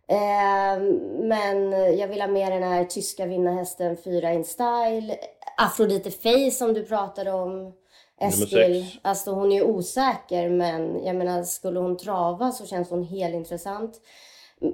Eh, 0.10 0.82
men 1.20 1.72
jag 1.98 2.08
vill 2.08 2.22
ha 2.22 2.28
med 2.28 2.52
den 2.52 2.64
här 2.64 2.84
tyska 2.84 3.26
vinnarhästen 3.26 3.98
Fyra 4.04 4.34
in 4.34 4.46
Style. 4.46 5.18
Aphrodite 5.58 6.12
Face 6.12 6.52
som 6.52 6.74
du 6.74 6.84
pratade 6.84 7.32
om. 7.32 7.74
Eskil. 8.22 9.00
Alltså 9.02 9.32
hon 9.32 9.52
är 9.52 9.56
ju 9.56 9.64
osäker 9.64 10.50
men 10.50 11.06
jag 11.06 11.16
menar 11.16 11.44
skulle 11.44 11.80
hon 11.80 11.98
trava 11.98 12.52
så 12.52 12.66
känns 12.66 12.90
hon 12.90 13.04
helt 13.04 13.36
intressant. 13.36 13.92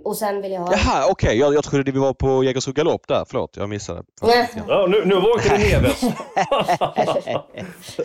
Och 0.03 0.17
sen 0.17 0.41
vill 0.41 0.51
jag 0.51 0.61
ha... 0.61 0.71
Jaha, 0.71 1.07
okej. 1.09 1.37
Jag, 1.37 1.53
jag 1.53 1.63
trodde 1.63 1.91
vi 1.91 1.99
var 1.99 2.13
på 2.13 2.43
Jägersro 2.43 2.73
Galopp 2.73 3.07
där. 3.07 3.25
Förlåt, 3.27 3.57
jag 3.57 3.69
missade. 3.69 4.03
Nej. 4.21 4.49
Ja, 4.67 4.87
nu, 4.89 5.05
nu 5.05 5.15
vaknade 5.15 5.57
Neves. 5.63 6.01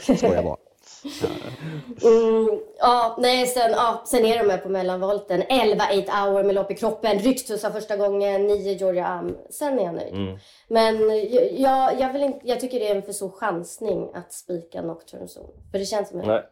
Skojar 0.19 0.43
bara. 0.43 0.57
Mm, 2.05 2.61
ja, 2.79 3.17
nej, 3.19 3.47
sen, 3.47 3.71
ja, 3.71 4.03
sen 4.07 4.25
är 4.25 4.39
de 4.45 4.51
här 4.51 4.59
på 4.59 4.69
mellanvolten. 4.69 5.43
11 5.49 5.85
8 6.03 6.13
hour 6.13 6.45
med 6.45 6.55
lopp 6.55 6.71
i 6.71 6.75
kroppen. 6.75 7.19
Ryktussar 7.19 7.71
första 7.71 7.97
gången. 7.97 8.47
9 8.47 8.73
Georgia 8.73 9.07
Am. 9.07 9.37
Sen 9.51 9.79
är 9.79 9.85
jag 9.85 9.95
nöjd. 9.95 10.15
Mm. 10.15 10.39
Men 10.69 10.97
jag, 11.63 12.01
jag, 12.01 12.13
vill 12.13 12.23
inte, 12.23 12.39
jag 12.43 12.61
tycker 12.61 12.79
det 12.79 12.89
är 12.89 12.95
en 12.97 13.03
för 13.03 13.13
stor 13.13 13.31
chansning 13.31 14.09
att 14.15 14.33
spika 14.33 14.83
Nocturne 14.83 15.27
Zone. 15.27 15.49
För 15.73 15.79
det 15.79 15.85
känns 15.85 16.09
som 16.09 16.21
en 16.21 16.27
Nej. 16.27 16.43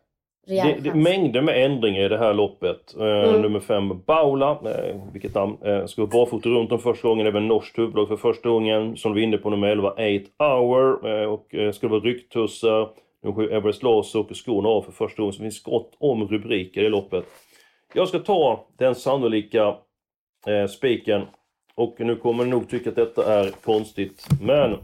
rejäl 0.46 0.66
Det, 0.66 0.80
det 0.80 0.88
är 0.90 0.94
mängder 0.94 1.40
med 1.40 1.64
ändringar 1.64 2.00
i 2.04 2.08
det 2.08 2.18
här 2.18 2.34
loppet. 2.34 2.94
Eh, 2.96 3.02
Mm. 3.06 3.42
Nummer 3.42 3.60
fem, 3.60 4.02
Baula, 4.06 4.50
eh, 4.50 4.96
vilket 5.12 5.34
namn, 5.34 5.56
eh, 5.64 5.86
ska 5.86 6.02
vara 6.02 6.10
barfota 6.10 6.48
runt 6.48 6.72
om 6.72 6.78
första 6.78 7.08
gången, 7.08 7.26
även 7.26 7.48
norskt 7.48 7.78
huvudlag 7.78 8.08
för 8.08 8.16
första 8.16 8.48
gången. 8.48 8.96
Som 8.96 9.14
vi 9.14 9.20
var 9.20 9.24
inne 9.26 9.38
på 9.38 9.50
nummer 9.50 9.68
11, 9.68 9.90
8 9.90 9.98
Hour, 10.38 11.08
eh, 11.22 11.28
och 11.28 11.74
ska 11.74 11.88
vara 11.88 12.00
rycktussar. 12.00 12.88
Nummer 13.26 13.46
7, 13.46 13.50
Everest 13.50 13.82
Lars 13.82 14.14
åker 14.14 14.34
skorna 14.34 14.68
av 14.68 14.82
för 14.82 14.92
första 14.92 15.22
gången, 15.22 15.32
så 15.32 15.38
det 15.38 15.44
finns 15.44 15.62
gott 15.62 15.96
om 15.98 16.28
rubriker 16.28 16.84
i 16.84 16.88
loppet. 16.88 17.24
Jag 17.94 18.08
ska 18.08 18.18
ta 18.18 18.66
den 18.76 18.94
sannolika 18.94 19.76
eh, 20.46 20.66
spiken. 20.66 21.22
Och 21.74 21.96
nu 21.98 22.16
kommer 22.16 22.44
ni 22.44 22.50
nog 22.50 22.68
tycka 22.70 22.90
att 22.90 22.96
detta 22.96 23.40
är 23.40 23.50
konstigt, 23.50 24.26
men 24.42 24.76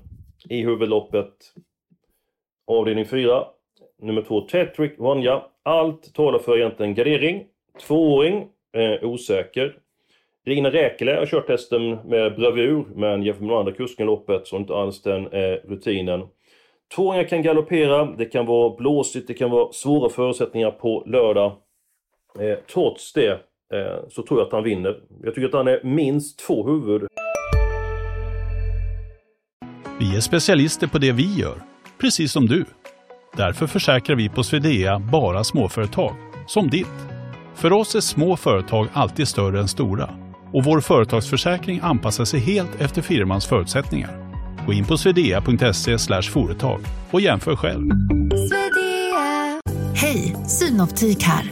i 0.48 0.62
huvudloppet 0.62 1.32
avdelning 2.66 3.06
4 3.06 3.44
Nummer 4.02 4.22
2, 4.22 4.40
Tetrick 4.40 4.98
Vanja. 4.98 5.42
Allt 5.62 6.14
talar 6.14 6.38
för 6.38 6.58
egentligen 6.58 6.94
gardering. 6.94 7.46
Tvååring, 7.86 8.48
eh, 8.72 9.04
osäker. 9.04 9.78
Rina 10.44 10.70
Räkele 10.70 11.12
har 11.12 11.26
kört 11.26 11.48
hästen 11.48 11.90
med 11.90 12.36
bravur, 12.36 12.84
men 12.94 13.22
jämfört 13.22 13.40
med 13.40 13.50
de 13.50 13.58
andra 13.58 13.72
kusken 13.72 14.04
i 14.04 14.06
loppet 14.06 14.46
så 14.46 14.56
har 14.56 14.60
inte 14.60 14.74
alls 14.74 15.02
den 15.02 15.26
eh, 15.26 15.56
rutinen. 15.64 16.26
Tvååringar 16.94 17.24
kan 17.24 17.42
galoppera, 17.42 18.04
det 18.04 18.24
kan 18.24 18.46
vara 18.46 18.76
blåsigt, 18.76 19.28
det 19.28 19.34
kan 19.34 19.50
vara 19.50 19.72
svåra 19.72 20.10
förutsättningar 20.10 20.70
på 20.70 21.04
lördag. 21.06 21.52
Eh, 22.40 22.58
trots 22.72 23.12
det 23.12 23.30
eh, 23.30 24.08
så 24.08 24.22
tror 24.22 24.40
jag 24.40 24.46
att 24.46 24.52
han 24.52 24.62
vinner. 24.62 25.00
Jag 25.22 25.34
tycker 25.34 25.48
att 25.48 25.54
han 25.54 25.68
är 25.68 25.80
minst 25.84 26.38
två 26.38 26.66
huvud 26.66 27.06
Vi 30.00 30.16
är 30.16 30.20
specialister 30.20 30.86
på 30.86 30.98
det 30.98 31.12
vi 31.12 31.34
gör, 31.40 31.54
precis 32.00 32.32
som 32.32 32.46
du. 32.46 32.64
Därför 33.36 33.66
försäkrar 33.66 34.16
vi 34.16 34.28
på 34.28 34.42
Swedea 34.42 34.98
bara 34.98 35.44
småföretag, 35.44 36.14
som 36.46 36.70
ditt. 36.70 36.86
För 37.54 37.72
oss 37.72 37.94
är 37.94 38.00
små 38.00 38.36
företag 38.36 38.86
alltid 38.92 39.28
större 39.28 39.60
än 39.60 39.68
stora 39.68 40.10
och 40.52 40.64
vår 40.64 40.80
företagsförsäkring 40.80 41.80
anpassar 41.82 42.24
sig 42.24 42.40
helt 42.40 42.80
efter 42.80 43.02
firmans 43.02 43.46
förutsättningar. 43.46 44.21
Gå 44.66 44.72
in 44.72 44.84
på 44.84 44.96
swedea.se 44.96 46.22
företag 46.22 46.80
och 47.10 47.20
jämför 47.20 47.56
själv. 47.56 47.90
Hej, 49.94 50.36
Synoptik 50.46 51.22
här. 51.22 51.50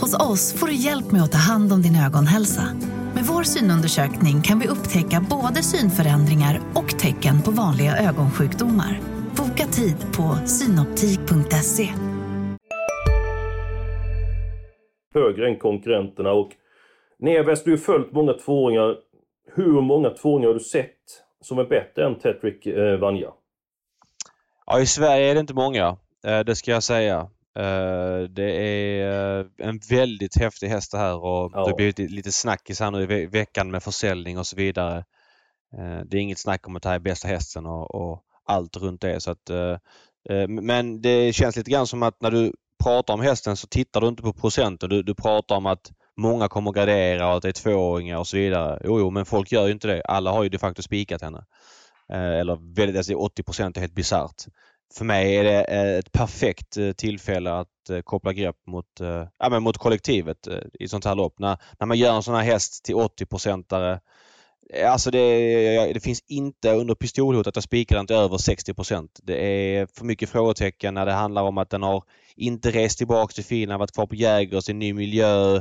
Hos 0.00 0.14
oss 0.20 0.54
får 0.60 0.66
du 0.66 0.74
hjälp 0.74 1.12
med 1.12 1.22
att 1.22 1.32
ta 1.32 1.38
hand 1.38 1.72
om 1.72 1.82
din 1.82 1.96
ögonhälsa. 2.06 2.62
Med 3.14 3.24
vår 3.24 3.42
synundersökning 3.42 4.42
kan 4.42 4.58
vi 4.58 4.68
upptäcka 4.68 5.26
både 5.30 5.62
synförändringar 5.62 6.60
och 6.74 6.88
tecken 6.98 7.42
på 7.42 7.50
vanliga 7.50 7.96
ögonsjukdomar. 7.96 9.00
Boka 9.36 9.66
tid 9.66 9.96
på 10.16 10.46
synoptik.se. 10.46 11.88
Högre 15.14 15.48
än 15.48 15.58
konkurrenterna 15.58 16.32
och 16.32 16.50
Neves, 17.18 17.64
du 17.64 17.70
har 17.70 17.78
följt 17.78 18.12
många 18.12 18.32
tvååringar. 18.32 18.96
Hur 19.54 19.80
många 19.80 20.10
tvååringar 20.10 20.48
har 20.48 20.54
du 20.54 20.60
sett 20.60 21.23
som 21.44 21.58
är 21.58 21.64
bättre 21.64 22.06
än 22.06 22.18
Tetrick 22.18 22.66
eh, 22.66 22.98
Vanja? 22.98 23.30
Ja, 24.66 24.80
i 24.80 24.86
Sverige 24.86 25.30
är 25.30 25.34
det 25.34 25.40
inte 25.40 25.54
många. 25.54 25.96
Eh, 26.26 26.40
det 26.40 26.56
ska 26.56 26.70
jag 26.70 26.82
säga. 26.82 27.18
Eh, 27.58 28.18
det 28.30 28.50
är 28.52 29.40
eh, 29.40 29.46
en 29.58 29.80
väldigt 29.90 30.36
häftig 30.40 30.68
häst 30.68 30.92
det 30.92 30.98
här 30.98 31.16
och 31.16 31.50
Ja. 31.54 31.64
det 31.64 31.70
har 31.70 31.76
blivit 31.76 31.98
lite 31.98 32.32
snackis 32.32 32.80
här 32.80 32.90
nu 32.90 33.02
i 33.02 33.06
ve- 33.06 33.26
veckan 33.26 33.70
med 33.70 33.82
försäljning 33.82 34.38
och 34.38 34.46
så 34.46 34.56
vidare. 34.56 35.04
Det 36.06 36.16
är 36.16 36.20
inget 36.20 36.38
snack 36.38 36.66
om 36.68 36.76
att 36.76 36.82
det 36.82 36.88
här 36.88 36.96
är 36.96 37.00
bästa 37.00 37.28
hästen 37.28 37.66
och, 37.66 37.94
och 37.94 38.22
allt 38.44 38.76
runt 38.76 39.00
det. 39.00 39.20
Så 39.20 39.30
att, 39.30 39.50
men 40.48 41.02
det 41.02 41.32
känns 41.34 41.56
lite 41.56 41.70
grann 41.70 41.86
som 41.86 42.02
att 42.02 42.20
när 42.20 42.30
du 42.30 42.52
pratar 42.84 43.14
om 43.14 43.20
hästen 43.20 43.56
så 43.56 43.66
tittar 43.66 44.00
du 44.00 44.08
inte 44.08 44.22
på 44.22 44.32
procenten. 44.32 44.90
Du, 44.90 45.02
du 45.02 45.14
pratar 45.14 45.56
om 45.56 45.66
att 45.66 45.92
många 46.16 46.48
kommer 46.48 46.70
att 46.70 46.76
gradera 46.76 47.30
och 47.30 47.36
att 47.36 47.42
det 47.42 47.48
är 47.48 47.52
tvååringar 47.52 48.18
och 48.18 48.26
så 48.26 48.36
vidare. 48.36 48.80
Jo, 48.84 49.00
jo, 49.00 49.10
men 49.10 49.24
folk 49.26 49.52
gör 49.52 49.66
ju 49.66 49.72
inte 49.72 49.88
det. 49.88 50.02
Alla 50.02 50.30
har 50.30 50.42
ju 50.42 50.48
de 50.48 50.58
facto 50.58 50.82
spikat 50.82 51.22
henne. 51.22 51.44
Eh, 52.12 52.38
Eller 52.40 52.74
väldigt, 52.74 52.96
alltså 52.96 53.12
80% 53.12 53.76
är 53.76 53.80
helt 53.80 53.94
bisarrt. 53.94 54.44
För 54.94 55.04
mig 55.04 55.36
är 55.36 55.44
det 55.44 55.64
eh, 55.64 55.98
ett 55.98 56.12
perfekt 56.12 56.76
eh, 56.76 56.92
tillfälle 56.92 57.52
att 57.52 57.90
eh, 57.90 58.00
koppla 58.00 58.32
grepp 58.32 58.56
mot, 58.66 58.86
ja, 59.38 59.48
men 59.50 59.62
mot 59.62 59.78
kollektivet 59.78 60.46
eh, 60.46 60.58
i 60.80 60.88
sånt 60.88 61.04
här 61.04 61.14
lopp. 61.14 61.38
När, 61.38 61.58
när 61.78 61.86
man 61.86 61.98
gör 61.98 62.16
en 62.16 62.22
sån 62.22 62.34
här 62.34 62.42
häst 62.42 62.84
till 62.84 62.94
80-procentare 62.94 64.00
Alltså 64.86 65.10
det, 65.10 65.92
det 65.92 66.00
finns 66.00 66.20
inte 66.26 66.70
under 66.72 66.94
pistolhot 66.94 67.46
att 67.46 67.56
jag 67.56 67.62
spikar 67.62 67.96
den 67.96 68.06
till 68.06 68.16
över 68.16 68.36
60% 68.36 69.08
Det 69.22 69.44
är 69.44 69.86
för 69.86 70.04
mycket 70.04 70.30
frågetecken 70.30 70.94
när 70.94 71.06
det 71.06 71.12
handlar 71.12 71.42
om 71.42 71.58
att 71.58 71.70
den 71.70 71.82
har 71.82 72.02
inte 72.36 72.70
rest 72.70 72.98
tillbaka 72.98 73.32
till 73.32 73.44
Finland, 73.44 73.78
varit 73.78 73.92
kvar 73.92 74.06
på 74.06 74.14
Jägers 74.14 74.68
i 74.68 74.72
en 74.72 74.78
ny 74.78 74.92
miljö. 74.92 75.60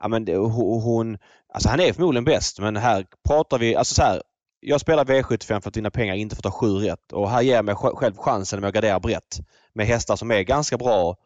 Ja, 0.00 0.08
men 0.08 0.24
det, 0.24 0.36
hon, 0.36 1.18
alltså 1.54 1.68
han 1.68 1.80
är 1.80 1.92
förmodligen 1.92 2.24
bäst 2.24 2.60
men 2.60 2.76
här 2.76 3.04
pratar 3.28 3.58
vi, 3.58 3.76
alltså 3.76 3.94
så 3.94 4.02
här. 4.02 4.22
Jag 4.60 4.80
spelar 4.80 5.04
V75 5.04 5.60
för 5.60 5.68
att 5.68 5.76
vinna 5.76 5.90
pengar, 5.90 6.14
inte 6.14 6.36
för 6.36 6.40
att 6.40 6.52
ta 6.54 6.60
sju 6.60 6.66
rätt. 6.66 7.12
Och 7.12 7.30
här 7.30 7.42
ger 7.42 7.54
jag 7.54 7.64
mig 7.64 7.74
själv 7.74 8.14
chansen 8.16 8.58
om 8.58 8.64
att 8.68 8.74
gardera 8.74 9.00
brett. 9.00 9.36
Med 9.74 9.86
hästar 9.86 10.16
som 10.16 10.30
är 10.30 10.42
ganska 10.42 10.76
bra 10.78 11.16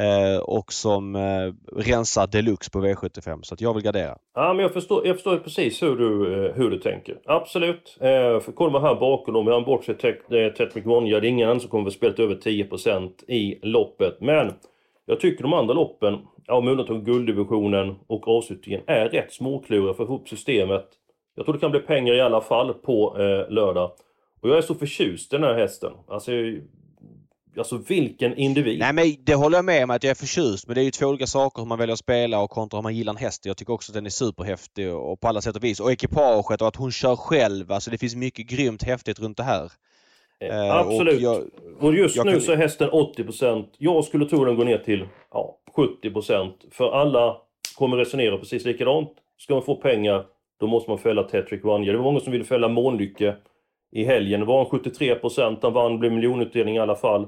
eh, 0.00 0.40
och 0.40 0.72
som 0.72 1.16
eh, 1.16 1.52
rensar 1.76 2.26
deluxe 2.26 2.70
på 2.70 2.78
V75. 2.86 3.42
Så 3.42 3.54
att 3.54 3.60
jag 3.60 3.74
vill 3.74 3.82
gardera. 3.82 4.16
Ja, 4.34 4.52
men 4.52 4.62
jag 4.62 4.72
förstår, 4.72 5.06
jag 5.06 5.16
förstår 5.16 5.36
precis 5.36 5.82
hur 5.82 5.96
du, 5.96 6.34
eh, 6.46 6.54
hur 6.54 6.70
du 6.70 6.78
tänker. 6.78 7.16
Absolut. 7.26 7.96
Eh, 8.00 8.40
för 8.40 8.52
kollar 8.52 8.72
man 8.72 8.82
här 8.82 8.94
bakom 8.94 9.34
dem, 9.34 9.46
vi 9.46 9.52
har 9.52 9.60
bortsett 9.60 9.98
Tet- 9.98 10.32
eh, 10.32 10.52
Tetrick 10.52 10.86
Vonja, 10.86 11.20
det 11.20 11.26
är 11.26 11.30
ingen 11.30 11.48
annan 11.48 11.60
som 11.60 11.70
kommer 11.70 11.86
att 11.86 11.92
spela 11.94 12.14
över 12.24 12.34
10% 12.34 13.24
i 13.28 13.58
loppet. 13.62 14.20
Men 14.20 14.52
jag 15.10 15.20
tycker 15.20 15.42
de 15.42 15.52
andra 15.52 15.74
loppen, 15.74 16.18
ja 16.46 16.60
med 16.60 16.70
undantag 16.70 17.04
gulddivisionen 17.04 17.94
och 18.06 18.28
avslutningen, 18.28 18.80
är 18.86 19.08
rätt 19.08 19.32
småkluriga 19.32 19.94
för 19.94 20.02
att 20.02 20.08
få 20.08 20.14
ihop 20.14 20.28
systemet. 20.28 20.86
Jag 21.36 21.44
tror 21.44 21.52
det 21.54 21.60
kan 21.60 21.70
bli 21.70 21.80
pengar 21.80 22.14
i 22.14 22.20
alla 22.20 22.40
fall 22.40 22.74
på 22.74 23.16
eh, 23.18 23.52
lördag. 23.52 23.90
Och 24.42 24.48
jag 24.48 24.58
är 24.58 24.62
så 24.62 24.74
förtjust 24.74 25.32
i 25.32 25.36
den 25.36 25.44
här 25.44 25.54
hästen. 25.54 25.92
Alltså, 26.08 26.32
alltså 27.58 27.76
vilken 27.88 28.36
individ. 28.36 28.78
Nej 28.78 28.92
men 28.92 29.16
det 29.24 29.34
håller 29.34 29.58
jag 29.58 29.64
med 29.64 29.84
om 29.84 29.90
att 29.90 30.04
jag 30.04 30.10
är 30.10 30.14
förtjust 30.14 30.66
men 30.66 30.74
det 30.74 30.80
är 30.80 30.84
ju 30.84 30.90
två 30.90 31.06
olika 31.06 31.26
saker 31.26 31.62
hur 31.62 31.68
man 31.68 31.78
väljer 31.78 31.92
att 31.92 31.98
spela 31.98 32.40
och 32.40 32.50
kontra 32.50 32.78
hur 32.78 32.82
man 32.82 32.94
gillar 32.94 33.12
en 33.12 33.16
häst. 33.16 33.46
Jag 33.46 33.56
tycker 33.56 33.72
också 33.72 33.92
att 33.92 33.94
den 33.94 34.06
är 34.06 34.10
superhäftig 34.10 34.94
och 34.94 35.20
på 35.20 35.28
alla 35.28 35.40
sätt 35.40 35.56
och 35.56 35.64
vis. 35.64 35.80
Och 35.80 35.92
ekipaget 35.92 36.60
och 36.62 36.68
att 36.68 36.76
hon 36.76 36.92
kör 36.92 37.16
själv. 37.16 37.72
Alltså 37.72 37.90
det 37.90 37.98
finns 37.98 38.14
mycket 38.14 38.46
grymt 38.46 38.82
häftigt 38.82 39.18
runt 39.18 39.36
det 39.36 39.42
här. 39.42 39.72
Eh, 40.40 40.76
Absolut. 40.76 41.14
och 41.14 41.20
jag- 41.20 41.42
Och 41.80 41.94
just 41.94 42.24
nu 42.24 42.32
kan- 42.32 42.40
så 42.40 42.52
är 42.52 42.56
hästen 42.56 42.90
80%. 42.90 43.66
Jag 43.78 44.04
skulle 44.04 44.26
tro 44.26 44.44
den 44.44 44.56
går 44.56 44.64
ner 44.64 44.78
till 44.78 45.04
ja, 45.32 45.56
70%. 45.76 46.54
För 46.72 46.92
alla 46.92 47.36
kommer 47.78 47.96
resonera 47.96 48.36
precis 48.38 48.64
likadant. 48.64 49.10
Ska 49.38 49.54
man 49.54 49.62
få 49.62 49.74
pengar, 49.76 50.24
då 50.60 50.66
måste 50.66 50.90
man 50.90 50.98
fälla 50.98 51.22
Tetrick 51.22 51.64
Vanja. 51.64 51.92
Det 51.92 51.98
var 51.98 52.04
många 52.04 52.20
som 52.20 52.32
ville 52.32 52.44
fälla 52.44 52.68
Månlycke 52.68 53.34
i 53.92 54.04
helgen. 54.04 54.40
Det 54.40 54.46
var 54.46 54.60
en 54.60 54.66
73%. 54.66 55.58
Han 55.62 55.72
vann, 55.72 55.98
blev 55.98 56.12
miljonutdelning 56.12 56.76
i 56.76 56.78
alla 56.78 56.96
fall. 56.96 57.26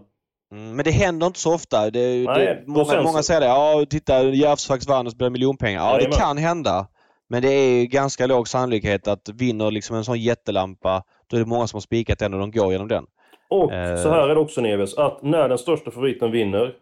Mm, 0.52 0.76
men 0.76 0.84
det 0.84 0.90
händer 0.90 1.26
inte 1.26 1.38
så 1.40 1.54
ofta. 1.54 1.90
Det, 1.90 2.00
Nej, 2.26 2.46
det, 2.46 2.62
många, 2.66 2.84
sen 2.84 3.04
många 3.04 3.22
säger 3.22 3.40
det. 3.40 3.46
Ja, 3.46 3.84
titta 3.90 4.22
Järvsö 4.22 4.76
vann 4.88 5.06
och 5.06 5.12
så 5.12 5.16
blir 5.16 5.26
det 5.26 5.30
miljonpengar. 5.32 5.80
Ja, 5.80 5.86
Jajamän. 5.92 6.10
det 6.10 6.16
kan 6.16 6.38
hända. 6.38 6.86
Men 7.28 7.42
det 7.42 7.48
är 7.52 7.84
ganska 7.86 8.26
låg 8.26 8.48
sannolikhet 8.48 9.08
att 9.08 9.28
vinner 9.34 9.70
liksom 9.70 9.96
en 9.96 10.04
sån 10.04 10.20
jättelampa, 10.20 11.02
då 11.32 11.36
är 11.36 11.44
det 11.44 11.50
många 11.50 11.66
som 11.66 11.76
har 11.76 11.80
spikat 11.80 12.18
den 12.18 12.34
och 12.34 12.40
de 12.40 12.50
går 12.50 12.72
genom 12.72 12.88
den. 12.88 13.06
Och 13.50 13.72
Eh. 13.72 14.02
så 14.02 14.10
här 14.10 14.28
är 14.28 14.34
det 14.34 14.40
också 14.40 14.60
Neves, 14.60 14.94
att 14.94 15.22
när 15.22 15.48
den 15.48 15.58
största 15.58 15.90
favoriten 15.90 16.30
vinner, 16.30 16.74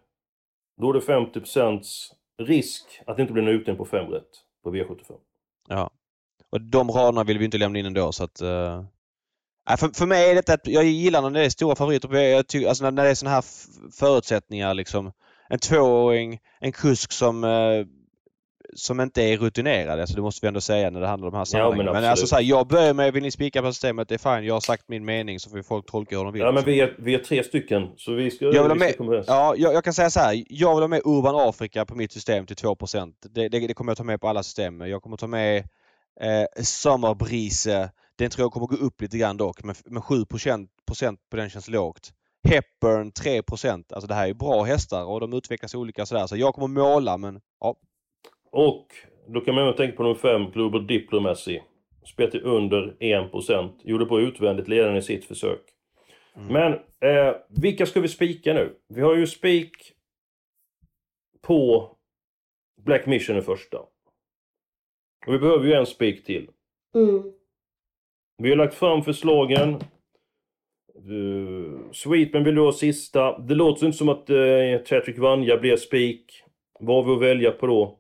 då 0.81 0.91
är 0.91 0.95
det 0.95 1.01
50% 1.01 1.83
risk 2.43 3.03
att 3.07 3.17
det 3.17 3.23
inte 3.23 3.33
blir 3.33 3.43
en 3.43 3.49
utdelning 3.49 3.79
på 3.79 3.85
5 3.85 4.07
rätt 4.07 4.31
på 4.65 4.71
V75. 4.75 5.13
Ja. 5.69 5.91
Och 6.53 6.61
de 6.61 6.91
raderna 6.91 7.25
vill 7.25 7.39
vi 7.39 7.45
inte 7.45 7.59
lämna 7.59 7.79
in 7.79 7.87
ändå 7.87 8.13
så 8.13 8.25
att... 8.25 8.43
Uh... 8.43 8.85
för, 9.79 9.99
för 9.99 10.07
mig 10.07 10.31
är 10.31 10.35
detta 10.35 10.55
att 10.55 10.67
jag 10.67 10.85
gillar 10.85 11.23
när 11.23 11.31
det 11.31 11.45
är 11.45 11.51
stora 11.51 11.77
favoriter. 11.77 12.17
Jag 12.17 12.47
tycker, 12.47 12.69
alltså 12.69 12.85
när, 12.85 12.91
när 12.91 13.05
det 13.05 13.11
är 13.11 13.15
såna 13.15 13.31
här 13.31 13.45
förutsättningar 14.01 14.75
liksom. 14.75 15.13
En 15.49 15.59
tvååring, 15.59 16.39
en 16.61 16.73
kusk 16.73 17.13
som 17.13 17.45
eh, 17.45 17.87
som 18.77 19.01
inte 19.01 19.23
är 19.23 19.37
rutinerad. 19.37 20.01
Alltså 20.01 20.17
det 20.17 20.23
måste 20.23 20.47
vi 20.47 20.49
ändå 20.49 20.61
säga 20.61 20.91
när 20.91 21.01
det 21.01 21.07
handlar 21.07 21.29
om 21.29 21.33
de 21.33 21.39
här 21.39 21.45
sammanhangen. 21.45 21.77
men 21.77 21.87
men 21.87 21.95
absolut. 21.97 22.11
alltså 22.11 22.27
så 22.27 22.35
här, 22.37 22.43
jag 22.43 22.67
börjar 22.67 22.95
med, 22.95 23.13
vill 23.13 23.23
ni 23.23 23.31
spika 23.31 23.63
på 23.63 23.73
systemet, 23.73 24.09
det 24.09 24.15
är 24.15 24.37
fine. 24.37 24.47
Jag 24.47 24.55
har 24.55 24.61
sagt 24.61 24.89
min 24.89 25.05
mening 25.05 25.41
så 25.41 25.51
får 25.51 25.63
folk 25.63 25.87
tolka 25.87 26.17
hur 26.17 26.25
de 26.25 26.33
vill. 26.33 26.43
Ja 26.43 26.53
men 26.53 26.65
vi 26.65 26.81
är, 26.81 26.95
vi 26.99 27.15
är 27.15 27.19
tre 27.19 27.45
stycken, 27.45 27.89
så 27.97 28.13
vi 28.13 28.31
ska, 28.31 28.45
Jag 28.45 28.53
vill 28.53 28.73
vi 28.73 28.79
ska 28.79 28.87
med- 28.87 28.97
komma. 28.97 29.25
Ja, 29.27 29.55
jag, 29.57 29.75
jag 29.75 29.85
kan 29.85 29.93
säga 29.95 30.11
så 30.11 30.21
här. 30.21 30.45
Jag 30.49 30.75
vill 30.75 30.83
ha 30.83 30.89
med 30.89 31.01
Urban 31.05 31.49
Afrika 31.49 31.85
på 31.85 31.95
mitt 31.95 32.13
system 32.13 32.47
till 32.47 32.57
2 32.57 32.77
det, 33.31 33.49
det, 33.49 33.59
det 33.59 33.75
kommer 33.75 33.91
jag 33.91 33.99
ta 33.99 34.05
med 34.05 34.21
på 34.21 34.29
alla 34.29 34.43
system. 34.43 34.81
Jag 34.81 35.03
kommer 35.03 35.17
ta 35.17 35.27
med 35.27 35.59
eh, 36.21 36.63
Sommerbrise. 36.63 37.91
Den 38.19 38.31
tror 38.31 38.45
jag 38.45 38.53
kommer 38.53 38.67
gå 38.67 38.77
upp 38.77 39.01
lite 39.01 39.19
grann 39.19 39.37
dock. 39.37 39.65
Men, 39.65 39.75
men 39.85 40.03
7 40.03 40.25
procent 40.25 40.71
på 41.31 41.37
den 41.37 41.51
känns 41.51 41.69
lågt. 41.69 42.13
Hepburn 42.49 43.13
3% 43.13 43.85
Alltså 43.93 44.07
det 44.07 44.15
här 44.15 44.29
är 44.29 44.35
bra 44.35 44.63
hästar 44.63 45.05
och 45.05 45.21
de 45.21 45.33
utvecklas 45.33 45.75
olika 45.75 46.07
sådär. 46.07 46.27
Så 46.27 46.37
jag 46.37 46.55
kommer 46.55 46.69
måla 46.69 47.17
men 47.17 47.41
ja. 47.61 47.75
Och 48.51 48.87
då 49.29 49.41
kan 49.41 49.55
man 49.55 49.65
även 49.65 49.77
tänka 49.77 49.97
på 49.97 50.03
nummer 50.03 50.15
5, 50.15 50.51
Global 50.51 50.87
Diplomacy. 50.87 51.61
Spelar 52.05 52.31
till 52.31 52.45
under 52.45 52.97
1%. 53.01 53.71
Gjorde 53.83 54.07
på 54.07 54.21
utvändigt 54.21 54.69
ledande 54.69 54.99
i 54.99 55.03
sitt 55.03 55.25
försök. 55.25 55.61
Men 56.35 56.73
eh, 57.01 57.37
vilka 57.49 57.87
ska 57.87 58.01
vi 58.01 58.09
spika 58.09 58.55
nu? 58.55 58.77
Vi 58.89 59.01
har 59.01 59.17
ju 59.17 59.27
spik 59.27 59.93
på 61.43 61.91
Black 62.85 63.07
Mission 63.07 63.39
i 63.39 63.43
första. 63.43 63.79
Och 65.27 65.35
vi 65.35 65.39
behöver 65.39 65.67
ju 65.67 65.73
en 65.73 65.87
spik 65.87 66.25
till. 66.25 66.51
Mm. 66.95 67.33
Vi 68.39 68.51
har 68.51 68.57
lagt 68.57 68.75
fram 68.75 69.03
förslagen. 69.03 69.81
Uh, 71.09 71.91
Sweetman 71.93 72.45
vill 72.45 72.55
du 72.55 72.61
ha 72.61 72.73
sista. 72.73 73.39
Det 73.39 73.55
låter 73.55 73.87
inte 73.87 73.99
som 73.99 74.09
att 74.09 74.31
uh, 74.31 74.79
Tetrick 74.79 75.19
Vanja 75.19 75.57
blir 75.57 75.77
spik. 75.77 76.43
Vad 76.81 76.97
har 76.97 77.11
vi 77.11 77.17
att 77.17 77.31
välja 77.31 77.51
på 77.51 77.67
då? 77.67 78.00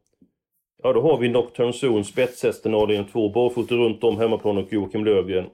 Ja, 0.83 0.93
då 0.93 1.03
har 1.03 1.19
vi 1.19 1.29
Nocturne 1.29 1.73
Zone, 1.73 2.05
spetshästen 2.05 2.75
avdelning 2.75 3.09
2, 3.13 3.29
barfota 3.33 3.75
runt 3.75 4.05
om 4.05 4.19
hemmaplan 4.19 4.59
och 4.59 4.73
Joakim 4.73 5.05
Lövgren. 5.05 5.47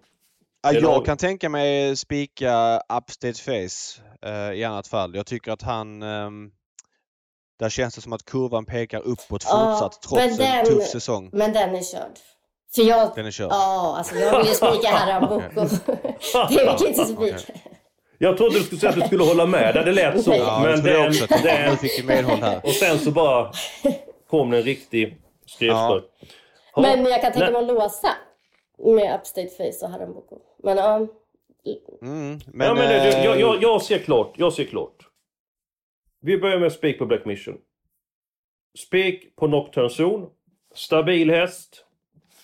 Ja, 0.63 0.73
jag 0.73 1.05
kan 1.07 1.17
tänka 1.17 1.49
mig 1.49 1.97
spika 1.97 2.81
Upstate 2.99 3.43
Face 3.43 4.03
eh, 4.27 4.53
i 4.59 4.65
annat 4.65 4.87
fall. 4.89 5.15
Jag 5.15 5.27
tycker 5.27 5.53
att 5.53 5.63
han... 5.63 6.03
ehm, 6.03 6.51
där 7.59 7.69
känns 7.69 7.95
det 7.95 8.01
som 8.01 8.13
att 8.13 8.25
kurvan 8.25 8.65
pekar 8.65 9.01
uppåt 9.01 9.45
Ja, 9.49 9.79
fortsatt 9.81 9.99
men 10.11 10.29
trots 10.29 10.41
en 10.41 10.47
den- 10.47 10.67
tuff 10.67 10.89
säsong. 10.89 11.31
Men 11.33 11.53
den 11.53 11.75
är 11.75 11.83
körd. 11.83 12.13
För 12.75 12.83
jag... 12.83 13.11
Den 13.15 13.27
är 13.27 13.31
körd. 13.31 13.49
Ja, 13.51 13.95
alltså 13.99 14.15
jag 14.15 14.39
vill 14.39 14.47
ju 14.49 14.55
spika 14.55 14.89
Haram 14.91 15.23
Boko. 15.29 15.45
det 16.49 16.61
är 16.61 16.79
vi 16.79 16.89
inte 16.89 17.05
spika. 17.05 17.59
Jag 18.19 18.37
trodde 18.37 18.59
du 18.59 18.65
skulle 18.65 18.81
säga 18.81 18.91
att 18.93 19.01
du 19.01 19.07
skulle 19.07 19.25
hålla 19.25 19.47
med 19.47 19.75
där, 19.75 19.85
det 19.85 19.93
lät 19.93 20.25
så. 20.25 20.35
Ja, 20.35 20.59
det 20.59 20.71
men 20.71 20.83
den, 20.85 21.13
den, 21.43 21.77
fick 21.77 21.99
vi 21.99 22.07
medhåll 22.07 22.39
här. 22.43 22.61
och 22.65 22.71
sen 22.73 22.99
så 22.99 23.11
bara 23.11 23.53
kom 24.27 24.51
det 24.51 24.57
en 24.57 24.63
riktig 24.63 25.17
skriftstök. 25.47 26.05
Ja. 26.75 26.83
Men 26.83 27.05
jag 27.05 27.21
kan 27.21 27.33
tänka 27.33 27.51
mig 27.51 27.61
att 27.61 27.67
låsa 27.67 28.09
med 28.79 29.21
Upstate 29.21 29.49
Face 29.49 29.87
och 29.87 29.91
Haram 29.93 30.15
Boko. 30.15 30.39
Men 30.63 30.77
ja, 30.77 31.07
Mm, 32.03 32.41
men, 32.47 32.67
ja, 32.67 32.75
men 32.75 32.89
det, 32.89 33.19
eh, 33.19 33.25
jag, 33.25 33.41
jag, 33.41 33.63
jag 33.63 33.83
ser 33.83 33.99
klart, 33.99 34.35
jag 34.37 34.53
ser 34.53 34.65
klart. 34.65 35.09
Vi 36.21 36.39
börjar 36.39 36.59
med 36.59 36.73
spik 36.73 36.99
på 36.99 37.07
Black 37.07 37.25
Mission. 37.25 37.59
Spik 38.79 39.37
på 39.37 39.47
Nocturne 39.47 39.89
Zone. 39.89 40.27
Stabil 40.75 41.31
häst. 41.31 41.87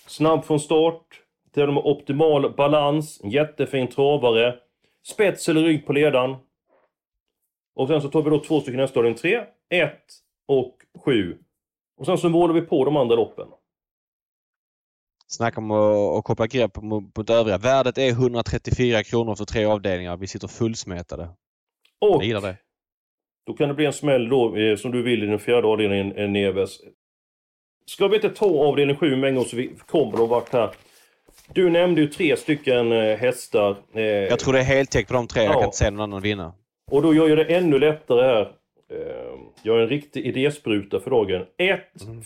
Snabb 0.07 0.45
från 0.45 0.61
start. 0.61 1.23
Till 1.53 1.63
och 1.63 1.75
med 1.75 1.83
optimal 1.85 2.55
balans. 2.55 3.21
Jättefin 3.25 3.89
travare. 3.89 4.59
Spets 5.07 5.49
eller 5.49 5.63
rygg 5.63 5.87
på 5.87 5.93
ledaren. 5.93 6.37
Och 7.75 7.89
sen 7.89 8.03
så 8.03 8.09
tar 8.09 8.23
vi 8.23 8.31
då 8.31 8.39
två 8.39 8.61
stycken 8.61 8.81
avdelning. 8.81 9.15
3, 9.15 9.45
1 9.71 9.93
och 10.49 10.77
7. 11.05 11.39
Och 12.01 12.07
sen 12.07 12.19
så 12.19 12.29
målar 12.29 12.55
vi 12.55 12.61
på 12.61 12.85
de 12.85 12.97
andra 12.97 13.17
loppen. 13.17 13.49
Snacka 15.27 15.61
om 15.61 15.71
att, 15.71 16.19
att 16.19 16.25
koppla 16.25 16.47
grepp 16.47 16.83
mot, 16.83 17.17
mot 17.17 17.31
övriga. 17.31 17.59
Värdet 17.59 17.99
är 17.99 18.09
134 18.11 19.03
kronor 19.03 19.35
för 19.35 19.45
tre 19.45 19.65
avdelningar. 19.65 20.17
Vi 20.17 20.27
sitter 20.27 20.49
fullsmetade. 20.49 21.23
Och 22.01 22.09
Jag 22.15 22.25
gillar 22.25 22.41
det. 22.41 22.57
då 23.47 23.53
kan 23.55 23.69
det 23.69 23.75
bli 23.75 23.87
en 23.87 23.93
smäll 23.93 24.29
då, 24.29 24.57
eh, 24.57 24.77
som 24.77 24.91
du 24.91 25.03
vill 25.03 25.23
i 25.23 25.27
den 25.27 25.39
fjärde 25.39 25.69
avdelningen, 25.69 26.13
eh, 26.17 26.29
Neves. 26.29 26.79
Ska 27.87 28.09
vi 28.09 28.15
inte 28.17 28.31
ta 28.31 28.47
avdelning 28.47 28.97
7 28.97 29.17
med 29.17 29.29
en 29.29 29.35
gång 29.35 29.45
så 29.45 29.57
vi 29.57 29.75
kommer 29.87 30.17
de 30.17 30.29
vart 30.29 30.53
här. 30.53 30.71
Du 31.53 31.71
nämnde 31.71 32.01
ju 32.01 32.07
tre 32.09 32.37
stycken 32.37 32.93
eh, 32.93 33.17
hästar. 33.19 33.77
Eh, 33.95 34.03
Jag 34.03 34.39
tror 34.39 34.53
det 34.53 34.59
är 34.59 34.65
heltäckt 34.65 35.09
på 35.09 35.15
de 35.15 35.27
tre. 35.27 35.43
Jag 35.43 35.51
Ja. 35.51 35.55
kan 35.59 35.65
inte 35.65 35.77
se 35.77 35.91
någon 35.91 36.01
annan 36.01 36.23
vinna. 36.23 36.53
Och 36.91 37.03
då 37.03 37.15
gör 37.15 37.29
jag 37.29 37.39
det 37.39 37.45
ännu 37.57 37.79
lättare 37.79 38.23
här. 38.27 38.53
Eh, 38.93 39.39
Jag 39.63 39.77
är 39.77 39.81
en 39.81 39.89
riktig 39.89 40.27
idéspruta 40.27 41.01
för 41.01 41.11
dagen. 41.11 41.47
1, 41.59 41.81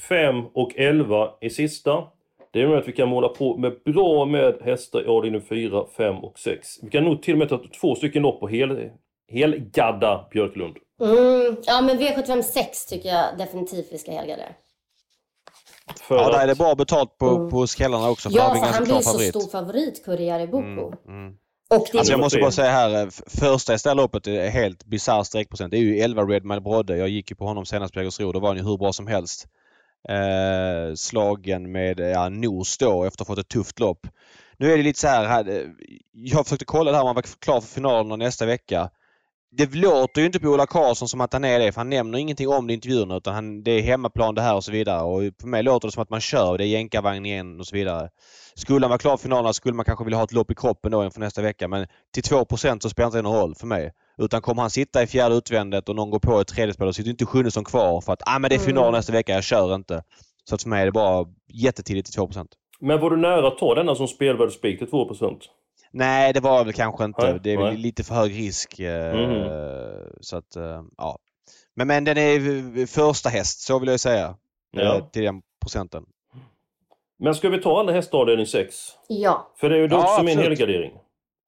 5 0.09 0.45
och 0.55 0.73
11 0.77 1.31
i 1.41 1.51
sista. 1.51 2.05
Det 2.53 2.63
är 2.63 2.77
att 2.77 2.89
vi 2.89 2.93
kan 2.93 3.09
måla 3.09 3.29
på 3.29 3.57
med 3.57 3.73
bra 3.85 4.25
med 4.25 4.59
hästar 4.65 5.03
i 5.03 5.07
avdelning 5.07 5.41
4, 5.41 5.85
5 5.97 6.17
och 6.17 6.39
6. 6.39 6.69
Vi 6.83 6.91
kan 6.91 7.05
nog 7.05 7.23
till 7.23 7.33
och 7.35 7.39
med 7.39 7.49
ta 7.49 7.61
två 7.81 7.95
stycken 7.95 8.23
lopp 8.23 8.41
på 8.41 8.49
hel, 8.49 8.91
helgadda 9.33 10.27
Björklund. 10.33 10.77
Mm, 11.01 11.57
ja, 11.67 11.81
men 11.81 11.99
V75 11.99 12.43
6 12.43 12.87
tycker 12.87 13.09
jag 13.09 13.39
definitivt 13.39 13.89
vi 13.93 13.99
ska 13.99 14.13
helgardera. 14.13 14.49
För 16.01 16.17
Ja, 16.17 16.31
där 16.31 16.43
är 16.43 16.47
det 16.47 16.59
bra 16.59 16.75
betalt 16.75 17.19
på, 17.19 17.27
Mm. 17.27 17.51
på 17.51 17.67
skrällarna 17.67 18.11
också. 18.11 18.31
För 18.31 18.37
Ja, 18.37 18.43
han 18.43 18.53
blir 18.53 18.63
för 18.63 18.75
han 18.75 18.85
blir 18.85 18.95
så 18.95 19.11
favorit. 19.11 19.29
stor 19.29 19.51
favorit, 19.51 20.05
Kurriari 20.05 20.47
Boko. 20.47 20.65
Mm, 20.67 20.93
mm. 21.09 21.37
Och 21.71 21.89
det 21.93 21.99
Alltså 21.99 22.13
jag 22.13 22.21
måste 22.21 22.37
tre. 22.37 22.43
bara 22.43 22.51
säga 22.51 22.71
här, 22.71 23.03
eh, 23.03 23.09
första 23.27 23.93
i 23.93 23.95
loppet 23.95 24.27
är 24.27 24.49
helt 24.49 24.85
bisarr 24.85 25.23
sträckprocent. 25.23 25.71
Det 25.71 25.77
är 25.77 25.81
ju 25.81 25.99
11 25.99 26.23
Redmile 26.23 26.61
Brodde. 26.61 26.97
Jag 26.97 27.09
gick 27.09 27.31
ju 27.31 27.37
på 27.37 27.45
honom 27.45 27.67
senast 27.67 27.95
på 27.95 28.01
Jägersro. 28.01 28.33
Då 28.33 28.41
var 28.41 28.49
han 28.49 28.57
ju 28.57 28.63
hur 28.63 28.77
bra 28.77 28.93
som 28.93 29.07
helst. 29.07 29.47
Eh, 30.09 30.95
slagen 30.95 31.73
med 31.73 32.01
ja, 32.01 32.29
nos 32.29 32.79
då 32.79 33.05
efter 33.05 33.23
att 33.23 33.29
ha 33.29 33.35
fått 33.35 33.45
ett 33.45 33.49
tufft 33.49 33.81
lopp. 33.81 34.07
Nu 34.59 34.73
är 34.73 34.77
det 34.77 34.83
lite 34.83 35.01
så 35.01 35.09
här, 35.09 35.25
här 35.25 35.49
eh, 35.49 35.63
jag 36.13 36.47
försökte 36.47 36.65
kolla 36.65 36.91
det 36.91 36.97
här 36.97 37.03
om 37.03 37.07
han 37.07 37.15
var 37.15 37.25
klar 37.41 37.61
för 37.61 37.69
finalen 37.69 38.19
nästa 38.19 38.47
vecka. 38.47 38.91
Det 39.59 39.75
låter 39.75 40.21
ju 40.21 40.27
inte 40.27 40.41
på 40.41 40.49
Ola 40.49 40.67
Karlsson 40.67 41.09
som 41.09 41.21
att 41.21 41.33
han 41.33 41.45
är 41.45 41.59
det 41.59 41.73
för 41.73 41.81
han 41.81 41.91
nämner 41.91 42.19
ingenting 42.19 42.49
om 42.49 42.67
det 42.67 42.73
i 42.73 42.75
intervjuerna 42.75 43.17
utan 43.17 43.35
han, 43.35 43.63
det 43.63 43.71
är 43.71 43.83
hemmaplan 43.83 44.35
det 44.35 44.43
här 44.43 44.55
och 44.57 44.65
så 44.65 44.73
vidare. 44.73 45.03
Och 45.03 45.39
på 45.39 45.47
mig 45.47 45.63
låter 45.63 45.89
det 45.89 45.93
som 45.93 46.03
att 46.03 46.11
man 46.11 46.21
kör, 46.21 46.59
det 46.59 46.65
är 46.65 46.69
jänkarvagn 46.69 47.27
igen 47.27 47.61
och 47.61 47.67
så 47.67 47.77
vidare. 47.77 48.09
Skulle 48.55 48.87
han 48.87 48.91
vara 48.91 48.99
klar 48.99 49.17
för 49.17 49.23
finalerna 49.23 49.53
skulle 49.53 49.75
man 49.75 49.85
kanske 49.85 50.05
vilja 50.05 50.17
ha 50.17 50.25
ett 50.25 50.33
lopp 50.33 50.51
i 50.51 50.55
kroppen 50.55 50.93
då 50.93 51.05
inför 51.05 51.21
nästa 51.21 51.43
vecka 51.43 51.69
men 51.69 51.87
till 52.15 52.23
2 52.23 52.47
så 52.51 52.57
spelar 52.57 53.07
inte 53.07 53.19
det 53.19 53.23
någon 53.23 53.41
roll 53.41 53.55
för 53.55 53.67
mig. 53.67 53.93
Utan 54.19 54.43
kommer 54.43 54.63
han 54.63 54.71
sitta 54.71 55.03
i 55.03 55.07
fjärde 55.07 55.35
utvändet 55.35 55.89
och 55.89 55.97
någon 55.97 56.11
går 56.11 56.19
på 56.19 56.41
ett 56.41 56.49
tredje 56.49 56.75
spel, 56.75 56.87
då 56.87 56.93
sitter 56.93 57.11
inte 57.11 57.27
sjunde 57.27 57.51
som 57.51 57.65
kvar 57.65 58.01
för 58.01 58.13
att 58.13 58.23
ah, 58.27 58.39
men 58.39 58.49
det 58.49 58.55
är 58.55 58.59
final 58.59 58.85
Mm. 58.85 58.93
nästa 58.93 59.13
vecka, 59.13 59.33
jag 59.33 59.45
kör 59.45 59.75
inte. 59.75 60.03
Så 60.45 60.55
att 60.55 60.63
för 60.63 60.71
mig 60.71 60.83
är 60.83 60.87
det 60.87 60.93
bara 60.93 61.27
jättetidigt 61.53 62.13
till 62.13 62.21
2% 62.21 62.47
Men 62.81 63.01
var 63.01 63.11
du 63.11 63.17
nära 63.17 63.49
att 63.49 63.59
ta 63.59 63.75
denna 63.75 63.95
som 63.95 64.09
spelvärd 64.09 64.53
spik 64.53 64.79
till 64.79 64.89
2%? 64.89 65.41
Nej, 65.97 66.33
det 66.33 66.41
var 66.41 66.65
väl 66.65 66.73
kanske 66.73 67.05
inte. 67.05 67.31
Nej, 67.31 67.41
det 67.43 67.53
är 67.53 67.57
väl 67.57 67.67
nej. 67.67 67.77
lite 67.77 68.05
för 68.05 68.15
hög 68.15 68.33
risk. 68.39 68.79
Mhm. 69.15 69.45
Så 70.21 70.37
att, 70.37 70.57
eh, 70.57 70.83
ja. 70.97 71.19
Men, 71.75 71.87
men 71.87 72.05
den 72.05 72.19
är 72.19 72.87
första 72.87 73.29
häst, 73.29 73.61
så 73.61 73.79
vill 73.79 73.89
jag 73.89 74.01
säga. 74.01 74.37
Ja. 74.71 74.97
eh, 74.97 75.05
Till 75.09 75.23
den 75.23 75.43
procenten. 75.61 76.05
Men 77.19 77.35
ska 77.35 77.49
vi 77.49 77.59
ta 77.59 77.81
alla 77.81 77.93
hästar 77.93 78.19
avdelning 78.19 78.47
6? 78.47 78.75
Ja. 79.09 79.53
För 79.57 79.71
det 79.71 79.77
är 79.77 79.81
ju 79.81 79.87
Ja, 79.91 80.03
också 80.13 80.23
min 80.23 80.39
helgardering. 80.39 80.93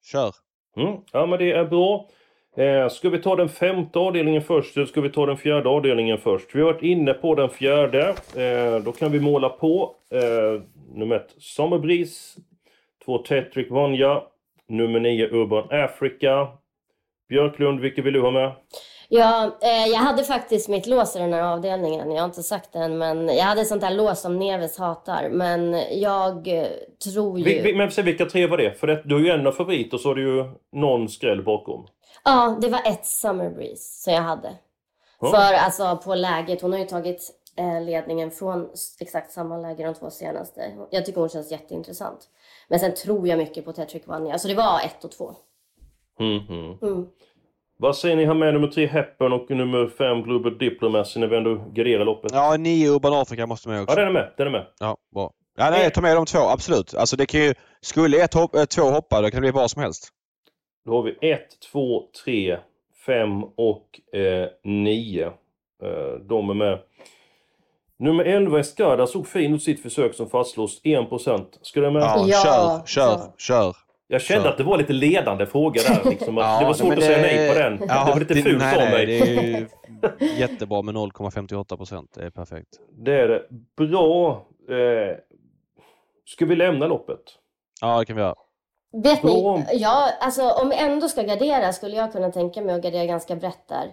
Kör! 0.05 0.33
Mm. 0.77 0.97
Ja 1.13 1.27
men 1.27 1.39
det 1.39 1.53
är 1.53 1.65
bra. 1.65 2.09
Eh, 2.57 2.89
ska 2.89 3.11
vi 3.11 3.19
ta 3.23 3.37
den 3.37 3.49
femte 3.49 3.99
avdelningen 3.99 4.43
först 4.43 4.77
eller 4.77 4.87
ska 4.87 5.01
vi 5.01 5.11
ta 5.11 5.27
den 5.27 5.37
fjärde 5.37 5.69
avdelningen 5.69 6.19
först? 6.19 6.55
Vi 6.55 6.61
har 6.61 6.73
varit 6.73 6.83
inne 6.83 7.15
på 7.15 7.35
den 7.35 7.49
fjärde. 7.49 8.09
Eh, 8.37 8.83
då 8.85 8.93
kan 8.93 9.13
vi 9.13 9.21
måla 9.21 9.49
på 9.49 9.95
eh, 10.11 10.63
nummer 10.95 11.17
ett 11.17 11.35
Summer 11.39 11.79
Breeze. 11.79 12.41
Två 13.05 13.19
Tetrick 13.19 13.71
Vanja. 13.71 14.23
Nummer 14.69 15.01
nio 15.01 15.27
Urban 15.27 15.69
Africa. 15.71 16.49
Björklund, 17.29 17.81
vilket 17.81 18.05
vill 18.05 18.13
du 18.13 18.21
ha 18.21 18.31
med? 18.31 18.53
Ja, 19.09 19.59
eh, 19.63 19.87
jag 19.93 19.99
hade 19.99 20.25
faktiskt 20.25 20.69
mitt 20.69 20.87
lås 20.87 21.17
i 21.17 21.19
den 21.19 21.33
här 21.33 21.43
avdelningen. 21.43 22.11
Jag 22.11 22.21
har 22.21 22.25
inte 22.25 22.43
sagt 22.43 22.73
det 22.73 22.79
än, 22.79 22.99
men 22.99 23.29
jag 23.29 23.45
hade 23.45 23.65
sånt 23.65 23.81
där 23.81 23.91
lås 23.91 24.21
som 24.21 24.39
Neves 24.39 24.79
hatar. 24.79 25.29
Men 25.31 25.77
jag 25.91 26.49
eh, 26.49 26.67
tror 27.05 27.39
ju... 27.39 27.45
Vi, 27.45 27.61
vi, 27.61 27.75
men 27.75 27.91
säg 27.91 28.05
vilka 28.05 28.25
tre 28.25 28.47
var 28.47 28.57
det? 28.57 28.75
För 28.81 28.87
det, 28.87 29.03
du 29.05 29.15
har 29.15 29.23
ju 29.23 29.31
en 29.31 29.47
av 29.47 29.53
favoriter 29.53 29.95
och 29.95 30.01
så 30.01 30.09
har 30.09 30.15
du 30.15 30.23
ju 30.23 30.45
någon 30.73 31.09
skräll 31.09 31.43
bakom. 31.43 31.87
Ja, 32.25 32.59
det 32.61 32.69
var 32.69 32.81
ett 32.85 33.07
Summer 33.07 33.51
Breeze 33.51 34.03
som 34.03 34.13
jag 34.13 34.23
hade. 34.23 34.51
Ja. 35.21 35.31
För 35.31 35.55
alltså 35.55 35.97
på 36.05 36.15
läget, 36.15 36.63
hon 36.63 36.73
har 36.73 36.79
ju 36.79 36.87
tagit 36.87 37.31
eh, 37.57 37.83
ledningen 37.83 38.31
från 38.31 38.69
exakt 39.01 39.33
samma 39.33 39.59
läge 39.59 39.85
de 39.85 39.95
två 39.95 40.11
senaste. 40.11 40.73
Jag 40.91 41.07
tycker 41.07 41.21
hon 41.21 41.29
känns 41.29 41.51
jätteintressant. 41.51 42.29
Men 42.69 42.81
sen 42.81 42.95
tror 42.95 43.29
jag 43.29 43.39
mycket 43.39 43.65
på 43.65 43.73
Tetrick 43.73 44.07
Vanja. 44.07 44.33
Alltså 44.33 44.49
det 44.49 44.55
var 44.55 44.81
ett 44.85 45.05
och 45.05 45.13
två. 45.13 45.33
Mhm. 46.21 46.79
Mm. 46.83 47.07
Vad 47.81 47.97
säger 47.97 48.17
ni 48.17 48.25
har 48.25 48.35
med 48.35 48.55
nummer 48.55 48.69
tre 48.69 48.87
Hepburn 48.87 49.33
och 49.33 49.51
nummer 49.51 49.89
fem 49.99 50.23
Global 50.23 50.59
Diplomacy 50.59 51.21
när 51.21 51.27
vi 51.27 51.37
ändå 51.37 51.55
garderar 51.55 52.05
loppet? 52.05 52.33
Ja, 52.35 52.57
nio 52.57 52.89
Urban 52.89 53.13
Afrika 53.15 53.47
måste 53.47 53.69
med 53.69 53.83
också. 53.83 53.93
Ja, 53.93 54.01
den 54.01 54.09
är 54.09 54.13
med. 54.13 54.33
Den 54.37 54.47
är 54.47 54.51
med. 54.51 54.67
Ja, 54.79 54.97
bra. 55.15 55.33
Ja, 55.57 55.71
nej, 55.71 55.91
ta 55.91 56.01
med 56.01 56.17
de 56.17 56.27
två, 56.27 56.39
absolut. 56.39 56.95
Alltså 56.95 57.17
det 57.17 57.27
kan 57.27 57.41
ju... 57.41 57.55
Skulle 57.81 58.25
ett 58.25 58.35
hopp, 58.35 58.55
eh, 58.55 58.65
två 58.65 58.83
hoppa, 58.83 59.21
då 59.21 59.31
kan 59.31 59.37
det 59.37 59.41
bli 59.41 59.51
vad 59.51 59.71
som 59.71 59.83
helst. 59.83 60.09
Då 60.85 60.93
har 60.93 61.03
vi 61.03 61.31
1, 61.31 61.41
2, 61.73 62.03
3, 62.25 62.59
5 63.07 63.45
och 63.45 64.01
9. 64.65 65.27
Eh, 65.27 65.33
de 66.29 66.51
är 66.51 66.55
med. 66.55 66.79
Nummer 67.99 68.25
11 68.25 68.59
Escada 68.61 69.07
såg 69.07 69.27
fin 69.29 69.55
ut 69.55 69.63
sitt 69.63 69.83
försök 69.83 70.15
som 70.15 70.31
fastslås 70.31 70.81
1%. 70.85 71.45
Ska 71.63 71.81
det 71.81 71.91
med? 71.91 72.03
Ja, 72.03 72.25
Ja, 72.29 72.43
kör, 72.45 72.87
kör, 72.87 73.21
kör. 73.39 73.77
Jag 74.11 74.21
kände 74.23 74.43
så. 74.43 74.49
att 74.49 74.57
det 74.59 74.65
var 74.65 74.79
lite 74.79 74.93
ledande 74.93 75.47
fråga 75.47 75.81
där. 75.89 76.11
Liksom, 76.11 76.39
att 76.39 76.45
Ja, 76.45 76.61
det 76.61 76.67
var 76.67 76.75
svårt 76.75 76.89
men 76.89 76.99
att 76.99 77.05
säga 77.05 77.19
nej 77.23 77.49
på 77.55 77.59
den. 77.59 77.79
Ja, 77.89 78.05
det 78.05 78.13
var 78.13 78.21
lite 78.21 78.35
det- 78.35 78.43
fult 78.43 78.59
nej, 78.59 78.77
av 78.87 78.91
mig. 78.93 79.07
Det 79.07 79.19
är 79.21 79.43
ju 79.43 79.67
jättebra 80.39 80.83
med 80.83 80.95
0,58%. 80.95 82.07
Det 82.15 82.23
är 82.25 82.31
perfekt. 82.31 82.69
Det 83.05 83.13
är 83.21 83.29
det. 83.29 83.43
Bra. 83.77 84.31
Eh, 84.71 85.17
ska 86.27 86.47
vi 86.47 86.57
lämna 86.57 86.87
loppet? 86.87 87.21
Ja, 87.81 87.99
det 87.99 88.05
kan 88.07 88.17
vi 88.17 88.23
göra. 88.23 88.35
Vet 89.03 89.23
ni, 89.23 89.43
Bra. 89.43 89.63
ja, 89.73 90.09
alltså 90.21 90.51
om 90.51 90.69
vi 90.69 90.77
ändå 90.77 91.09
ska 91.09 91.23
gardera 91.23 91.73
skulle 91.73 91.97
jag 91.97 92.13
kunna 92.13 92.31
tänka 92.33 92.61
mig 92.61 92.75
att 92.75 92.83
gardera 92.83 93.05
ganska 93.07 93.37
brett 93.37 93.69
där. 93.69 93.87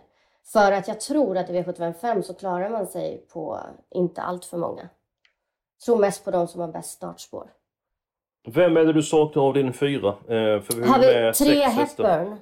För 0.54 0.72
att 0.72 0.88
jag 0.88 1.00
tror 1.00 1.38
att 1.38 1.50
i 1.50 1.54
V755 1.54 2.22
så 2.22 2.34
klarar 2.34 2.70
man 2.70 2.88
sig 2.88 3.26
på 3.34 3.60
inte 3.90 4.22
allt 4.22 4.46
för 4.46 4.58
många. 4.58 4.90
Tror 5.86 5.98
mest 5.98 6.26
på 6.26 6.32
de 6.32 6.48
som 6.48 6.62
har 6.62 6.68
bäst 6.68 6.92
startspår. 6.92 7.52
Vem 8.48 8.78
är 8.78 8.86
det 8.86 8.94
du 8.94 9.04
saknar 9.04 9.44
av 9.44 9.54
din 9.54 9.74
fyra? 9.74 10.10
Eh, 10.10 10.62
för 10.62 10.76
vi 10.76 10.88
Har 10.88 11.00
vi 11.00 11.34
tre. 11.34 11.62
Hepburn? 11.64 12.38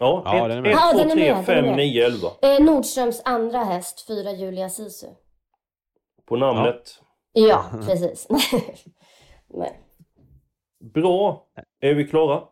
Ja, 0.00 0.22
Ja, 0.24 0.48
den 0.48 0.50
är 0.50 0.56
1, 0.56 0.62
med. 0.62 0.72
Ja, 0.72 0.90
2, 0.92 0.98
den 0.98 1.10
är 1.10 1.14
3, 1.14 1.34
med, 1.34 1.46
5, 1.46 1.64
med. 1.64 1.76
9, 1.76 2.06
11. 2.06 2.28
Eh, 2.42 2.64
Nordströms 2.64 3.22
andra 3.24 3.58
häst, 3.58 4.06
fyra 4.06 4.32
Julia 4.32 4.68
Sisu. 4.70 5.06
På 6.26 6.36
namnet. 6.36 7.00
Ja, 7.32 7.64
precis. 7.86 8.28
Nej. 9.46 9.80
Bra. 10.94 11.46
Är 11.80 11.94
vi 11.94 12.06
klara? 12.08 12.42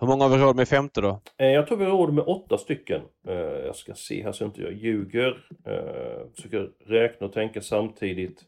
Hur 0.00 0.06
många 0.06 0.24
har 0.24 0.30
vi 0.30 0.44
råd 0.44 0.56
med 0.56 0.68
femte 0.68 1.00
då? 1.00 1.20
Eh, 1.38 1.46
Jag 1.46 1.66
tror 1.66 1.78
vi 1.78 1.84
har 1.84 1.92
råd 1.92 2.12
med 2.14 2.24
åtta 2.24 2.58
stycken. 2.58 3.00
Eh, 3.28 3.34
Jag 3.36 3.76
ska 3.76 3.94
se 3.94 4.22
här 4.24 4.32
så 4.32 4.44
inte 4.44 4.60
jag 4.60 4.72
ljuger. 4.72 5.44
Eh, 5.66 6.34
Försöker 6.36 6.70
räkna 6.86 7.26
och 7.26 7.32
tänka 7.32 7.60
samtidigt. 7.60 8.44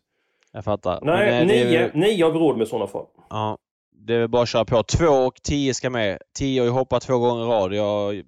Jag 0.53 0.65
fattar. 0.65 0.99
Nej, 1.03 1.31
Men, 1.31 1.43
eh, 1.43 1.47
det 1.49 1.63
är 1.63 1.93
nio, 1.95 2.07
nio 2.07 2.25
har 2.25 2.33
vi 2.33 2.39
råd 2.39 2.57
med 2.59 2.67
i 2.67 2.71
sådana 2.71 2.87
fall. 2.87 3.07
Ja, 3.31 3.59
det 3.93 4.15
är 4.15 4.19
väl 4.19 4.29
bara 4.29 4.43
att 4.43 4.49
köra 4.49 4.65
på. 4.65 4.83
Två 4.83 5.07
och 5.07 5.35
tio 5.43 5.75
ska 5.75 5.91
med. 5.91 6.19
Tio 6.39 6.61
har 6.61 6.67
ju 6.67 6.73
hoppat 6.73 7.03
två 7.03 7.19
gånger 7.19 7.45
i 7.45 7.49
rad. 7.49 7.75
Jag, 7.75 8.23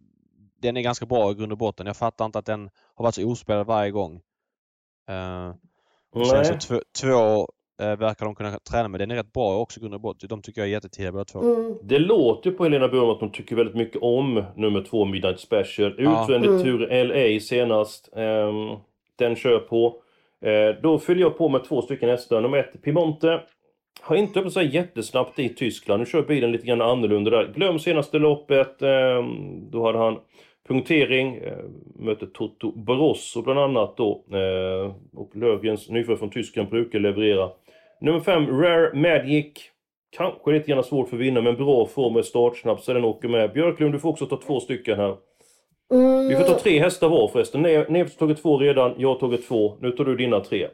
den 0.63 0.77
är 0.77 0.81
ganska 0.83 1.07
bra 1.07 1.31
i 1.31 1.35
grund 1.35 1.53
och 1.53 1.59
botten. 1.59 1.87
Jag 1.87 1.97
fattar 1.97 2.25
inte 2.25 2.39
att 2.39 2.47
den 2.47 2.71
har 2.95 3.03
varit 3.03 3.15
så 3.15 3.31
ospelad 3.31 3.67
varje 3.67 3.91
gång. 3.91 4.21
Uh, 5.11 5.55
sen 6.27 6.45
så 6.45 6.55
två, 6.69 6.81
två 7.01 7.49
eh, 7.83 7.97
verkar 7.99 8.25
de 8.27 8.35
kunna 8.35 8.59
träna 8.71 8.89
med. 8.89 9.01
Den 9.01 9.11
är 9.11 9.15
rätt 9.17 9.33
bra 9.33 9.59
också 9.59 9.81
grund 9.81 9.95
och 9.95 10.01
botten. 10.01 10.29
De 10.29 10.43
tycker 10.43 10.61
jag 10.61 10.69
är 10.69 10.73
jättetidiga 10.73 11.13
båda 11.13 11.25
två. 11.25 11.41
Mm. 11.41 11.75
Det 11.83 11.99
låter 11.99 12.51
på 12.51 12.65
Helena 12.65 12.89
Burm 12.89 13.11
att 13.11 13.21
hon 13.21 13.31
tycker 13.33 13.57
väldigt 13.57 13.75
mycket 13.77 14.03
om 14.03 14.45
nummer 14.57 14.83
två 14.83 15.05
Midnight 15.05 15.41
Special. 15.41 15.95
Ja. 15.99 16.23
Utvändigt 16.23 16.51
Mm. 16.51 16.63
tur 16.63 17.05
LA 17.05 17.41
senast. 17.41 18.09
Ehm, 18.17 18.77
den 19.19 19.37
kör 19.37 19.59
på. 19.59 19.97
Eh, 20.45 20.83
då 20.83 20.99
fyller 20.99 21.21
jag 21.21 21.39
på 21.39 21.49
med 21.49 21.65
två 21.65 21.83
stycken 21.83 22.09
hästar. 22.09 22.41
Nummer 22.41 22.59
ett 22.59 22.83
Piemonte. 22.83 23.41
Har 24.01 24.17
inte 24.17 24.39
öppnat 24.39 24.53
sig 24.53 24.75
jättesnabbt 24.75 25.39
i 25.39 25.49
Tyskland. 25.49 26.01
Nu 26.01 26.07
kör 26.07 26.23
bilen 26.23 26.53
lite 26.53 26.67
grann 26.67 26.81
annorlunda 26.81 27.31
där. 27.31 27.53
Glöm 27.55 27.79
senaste 27.79 28.19
loppet. 28.19 28.83
ehm, 28.83 29.71
då 29.71 29.87
hade 29.87 29.99
han 29.99 30.19
punktering. 30.69 31.35
Eh, 31.37 31.59
mötte 31.99 32.27
Toto 32.27 32.73
Barosso 32.73 33.43
bland 33.43 33.59
annat 33.59 33.97
då. 33.97 34.25
Eh, 34.33 34.95
och 35.21 35.37
Löfgrens 35.37 35.89
nyfödd 35.91 36.19
från 36.19 36.31
Tyskland 36.31 36.71
brukar 36.71 36.99
leverera. 36.99 37.49
Nummer 38.01 38.21
fem 38.21 38.61
Rare 38.61 38.95
Magic. 38.95 39.53
Kanske 40.17 40.51
lite 40.53 40.71
grann 40.71 40.85
svårt 40.85 41.09
för 41.09 41.17
att 41.17 41.23
vinna 41.23 41.41
men 41.41 41.57
bra 41.57 41.87
form 41.87 42.15
med 42.15 42.25
startsnabb 42.25 42.81
så 42.81 42.93
den 42.93 43.05
åker 43.05 43.29
med. 43.29 43.53
Björklund 43.53 43.93
du 43.95 43.99
får 43.99 44.09
också 44.09 44.27
ta 44.27 44.37
två 44.37 44.61
stycken 44.61 44.99
här. 44.99 45.17
Mm. 45.93 46.29
Vi 46.29 46.37
får 46.37 46.45
ta 46.45 46.59
tre 46.59 46.79
hästar 46.79 47.09
var 47.09 47.29
förresten. 47.29 47.67
Ne- 47.67 47.87
Nevs 47.91 48.13
har 48.21 48.27
tagit 48.27 48.43
två 48.43 48.59
redan, 48.59 48.95
jag 48.99 49.09
har 49.09 49.21
tagit 49.21 49.49
två. 49.49 49.77
Nu 49.81 49.91
tar 49.91 50.05
du 50.05 50.17
dina 50.17 50.41
tre. 50.41 50.69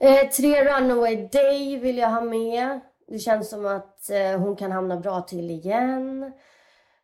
Eh, 0.00 0.28
tre 0.36 0.64
Runaway 0.64 1.28
Day 1.32 1.76
vill 1.78 1.98
jag 1.98 2.08
ha 2.10 2.20
med. 2.20 2.80
Det 3.08 3.18
känns 3.18 3.50
som 3.50 3.66
att 3.66 4.10
eh, 4.10 4.40
hon 4.40 4.56
kan 4.56 4.72
hamna 4.72 4.96
bra 4.96 5.20
till 5.20 5.50
igen. 5.50 6.32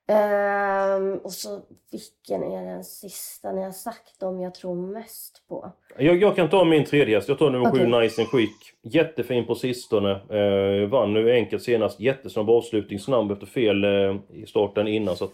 Ehm, 0.09 1.15
och 1.19 1.33
så 1.33 1.61
vilken 1.93 2.43
är 2.53 2.65
den 2.67 2.85
sista 2.85 3.53
ni 3.53 3.63
har 3.63 3.73
sagt 3.73 4.23
om 4.23 4.41
jag 4.41 4.55
tror 4.55 4.93
mest 4.93 5.43
på? 5.49 5.73
Jag, 5.99 6.23
jag 6.23 6.37
kan 6.37 6.51
ta 6.51 6.65
min 6.65 6.85
tredje 6.85 7.17
häst. 7.17 7.29
Jag 7.29 7.39
tar 7.39 7.51
nummer 7.51 7.71
Okej. 7.71 7.81
sju, 7.85 7.87
Nice 8.01 8.21
and 8.23 8.31
Quick. 8.31 8.57
Jättefin 8.83 9.47
på 9.47 9.55
sistone. 9.55 10.11
Eh, 10.11 10.89
vann 10.89 11.13
nu 11.13 11.33
enkelt 11.33 11.63
senast. 11.63 12.01
Jättesnabb 12.01 12.51
avslutning. 12.51 12.99
Snabb 12.99 13.31
efter 13.33 13.47
fel 13.47 13.85
eh, 13.85 14.17
i 14.43 14.47
starten 14.47 14.89
innan. 14.89 15.17
Så 15.17 15.25
att 15.25 15.31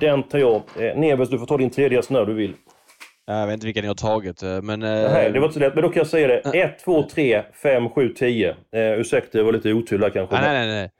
den 0.00 0.22
tar 0.22 0.38
jag. 0.38 0.54
Eh, 0.80 0.96
Neves, 0.98 1.28
du 1.28 1.38
får 1.38 1.46
ta 1.46 1.56
din 1.56 1.70
tredje 1.70 1.98
häst 1.98 2.10
när 2.10 2.24
du 2.24 2.34
vill. 2.34 2.54
Jag 3.26 3.46
vet 3.46 3.54
inte 3.54 3.66
vilka 3.66 3.80
ni 3.80 3.86
har 3.88 3.94
tagit, 3.94 4.42
eh, 4.42 4.62
men... 4.62 4.82
eh, 4.82 4.88
Nej, 5.12 5.30
det 5.32 5.38
var 5.38 5.46
inte 5.46 5.54
så 5.54 5.60
lätt. 5.60 5.74
Men 5.74 5.82
då 5.82 5.88
kan 5.88 6.00
jag 6.00 6.06
säga 6.06 6.28
det. 6.28 6.58
1, 6.60 6.78
2, 6.78 7.02
3, 7.02 7.42
5, 7.62 7.88
7, 7.90 8.08
10. 8.08 8.48
Eh, 8.50 8.56
ursäkta, 9.00 9.38
jag 9.38 9.44
var 9.44 9.52
lite 9.52 9.72
otydlig 9.72 10.12
kanske. 10.12 10.40
Nej, 10.40 10.66
nej, 10.66 10.66
nej. 10.66 10.90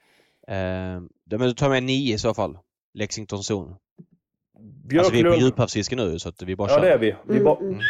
nej. 0.49 1.01
Då- 1.31 1.39
men 1.39 1.49
du 1.49 1.55
tar 1.55 1.69
med 1.69 1.83
nio 1.83 2.15
i 2.15 2.19
så 2.19 2.35
fall. 2.35 2.59
Lexington 2.97 3.43
zon. 3.43 3.69
Alltså 3.69 3.79
vi 4.89 4.99
är 4.99 5.05
på 5.05 5.11
Björklund. 5.11 5.43
djuphavsfiske 5.43 5.97
nu 5.97 6.19
så 6.19 6.29
att 6.29 6.43
vi 6.43 6.57
bara 6.57 6.69
Ja, 6.71 6.75
kör. 6.75 6.83
det 6.83 6.93
är 6.93 6.99
vi. 6.99 7.15
vi 7.25 7.33
Mm, 7.33 7.45
bara... 7.45 7.59
mm. 7.59 7.81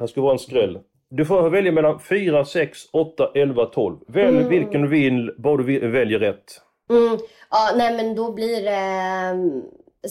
Här 0.00 0.06
ska 0.06 0.20
vara 0.20 0.32
en 0.32 0.38
skräll. 0.38 0.78
Du 1.10 1.24
får 1.24 1.50
välja 1.50 1.72
mellan 1.72 2.00
4, 2.00 2.44
6, 2.44 2.78
8, 2.92 3.30
11, 3.34 3.66
12. 3.66 3.98
Välj 4.08 4.36
Mm. 4.38 4.48
vilken 4.48 4.82
du 4.82 4.88
vill, 4.88 5.34
bara 5.38 5.56
du 5.62 5.90
väljer 5.90 6.18
rätt. 6.18 6.44
Mm. 6.90 7.18
Ja, 7.50 7.70
nej 7.76 7.96
men 7.96 8.14
då 8.16 8.32
blir 8.32 8.62
det 8.62 8.70
ehm, 8.76 9.62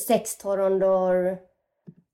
sex 0.08 0.38
Torondor 0.38 1.38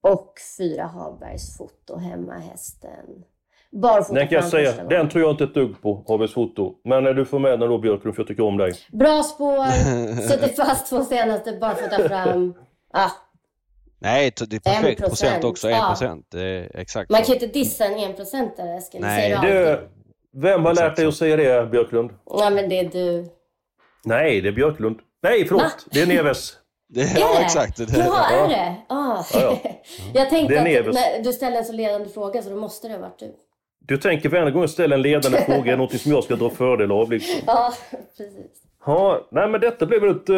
och 0.02 0.34
fyra 0.58 0.84
Hagbergs 0.84 1.58
foto 1.58 1.98
hemma 1.98 2.34
hästen. 2.34 3.24
Barfota 3.72 4.14
Den 4.14 4.28
kan 4.28 4.36
jag 4.36 4.46
säga, 4.46 4.84
den 4.84 5.10
tror 5.10 5.24
jag 5.24 5.32
inte 5.32 5.44
ett 5.44 5.54
dugg 5.54 5.82
på, 5.82 6.06
Haves 6.08 6.34
foto. 6.34 6.74
Men 6.84 7.08
eh, 7.08 7.14
du 7.14 7.26
får 7.26 7.40
med 7.40 7.60
den 7.60 7.70
då 7.70 7.78
Björklund, 7.78 8.16
för 8.16 8.22
jag 8.24 8.28
tycker 8.28 8.44
om 8.44 8.58
dig. 8.58 8.74
Bra 8.92 9.24
spår, 9.24 9.66
sätter 10.28 10.48
fast 10.66 10.90
två 10.90 11.04
senaste 11.04 11.52
barfota 11.62 12.08
fram. 12.10 12.54
Ah, 12.94 13.10
Nej, 14.00 14.34
det 14.50 14.56
är 14.56 14.60
perfekt 14.60 15.02
1%, 15.02 15.08
procent 15.08 15.44
också. 15.44 15.70
1 15.70 15.76
ja. 15.76 15.88
procent. 15.90 16.34
Är 16.34 16.76
exakt 16.80 17.10
man 17.12 17.22
kan 17.22 17.28
ju 17.28 17.34
inte 17.34 17.48
dissa 17.48 17.86
en 17.86 18.00
enprocentare 18.00 18.78
Eskil, 18.78 19.02
Nej, 19.02 19.38
du 19.42 19.48
Det, 19.48 19.72
alltid. 19.74 19.88
vem 20.34 20.64
har 20.66 20.72
Exakt 20.72 20.88
lärt 20.88 20.96
dig 20.96 21.06
att 21.06 21.16
säga 21.16 21.36
det, 21.38 21.70
Björklund? 21.72 22.12
Ja 22.26 22.50
men 22.50 22.70
det 22.70 22.80
är 22.80 22.90
du. 22.90 23.26
Nej, 24.06 24.42
det 24.42 24.48
är 24.48 24.52
Björklund. 24.54 25.00
Nej, 25.24 25.46
förlåt. 25.46 25.64
Va? 25.64 25.70
Det 25.92 26.02
är 26.02 26.08
Neves. 26.08 26.54
Det, 26.90 27.02
Är 27.02 27.20
ja, 27.20 27.34
det? 27.38 27.44
exakt. 27.46 27.78
Det, 27.78 27.98
Jaha, 27.98 28.26
Ja. 28.32 28.46
är 28.46 28.48
det? 28.50 28.76
Ah. 28.90 29.24
Ja, 29.34 29.58
jag 30.14 30.30
tänkte 30.30 30.54
Det 30.54 30.58
är 30.58 30.80
att 30.80 30.86
Neves. 30.86 30.96
när 30.96 31.24
du 31.24 31.34
ställde 31.34 31.58
en 31.58 31.66
så 31.66 31.74
ledande 31.74 32.10
fråga 32.10 32.42
så 32.42 32.50
då 32.50 32.56
måste 32.56 32.88
det 32.88 32.94
ha 32.94 33.02
varit 33.02 33.20
du. 33.20 33.34
Du 33.92 33.98
tänker 33.98 34.30
varje 34.30 34.52
gång 34.52 34.62
jag 34.62 34.70
ställer 34.70 34.96
en 34.96 35.02
ledande 35.02 35.38
fråga, 35.46 35.74
är 35.74 35.78
något 35.78 35.94
som 36.00 36.12
jag 36.12 36.24
ska 36.24 36.36
dra 36.36 36.50
fördel 36.50 36.92
av. 36.92 37.12
Liksom. 37.12 37.42
Ja, 37.48 37.74
precis. 37.92 38.38
Ja, 38.86 39.28
nej 39.32 39.50
men 39.50 39.62
detta 39.62 39.86
blev 39.86 40.04
ett 40.04 40.30
eh, 40.30 40.36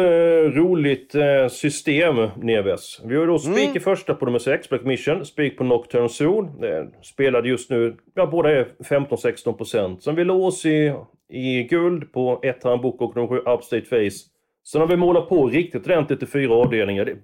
roligt 0.60 1.14
eh, 1.14 1.48
system, 1.50 2.28
Neves. 2.36 3.00
Vi 3.04 3.16
har 3.16 3.26
då 3.26 3.38
spik 3.38 3.58
Mm. 3.64 3.76
i 3.76 3.80
första 3.80 4.14
på 4.14 4.24
nummer 4.24 4.38
6, 4.38 4.68
Black 4.68 4.84
Mission. 4.84 5.26
Spik 5.26 5.58
på 5.58 5.64
Nocturne 5.64 6.08
Zone. 6.08 6.68
Eh, 6.68 6.84
spelade 7.02 7.48
just 7.48 7.70
nu, 7.70 7.96
ja 8.14 8.26
båda 8.26 8.50
är 8.50 8.68
15-16%. 8.84 9.98
Sen 10.00 10.14
vi 10.14 10.24
lås 10.24 10.66
i, 10.66 10.94
i 11.28 11.62
guld 11.62 12.12
på 12.12 12.40
ett 12.42 12.64
handbok 12.64 13.00
och 13.00 13.16
nummer 13.16 13.28
7, 13.28 13.36
Upstate 13.38 13.84
Face. 13.84 14.18
Sen 14.66 14.80
har 14.80 14.88
vi 14.88 14.96
målat 14.96 15.28
på 15.28 15.46
riktigt 15.46 15.86
ordentligt 15.86 16.22
i 16.22 16.26
fyra 16.26 16.54
avdelningar. 16.54 17.16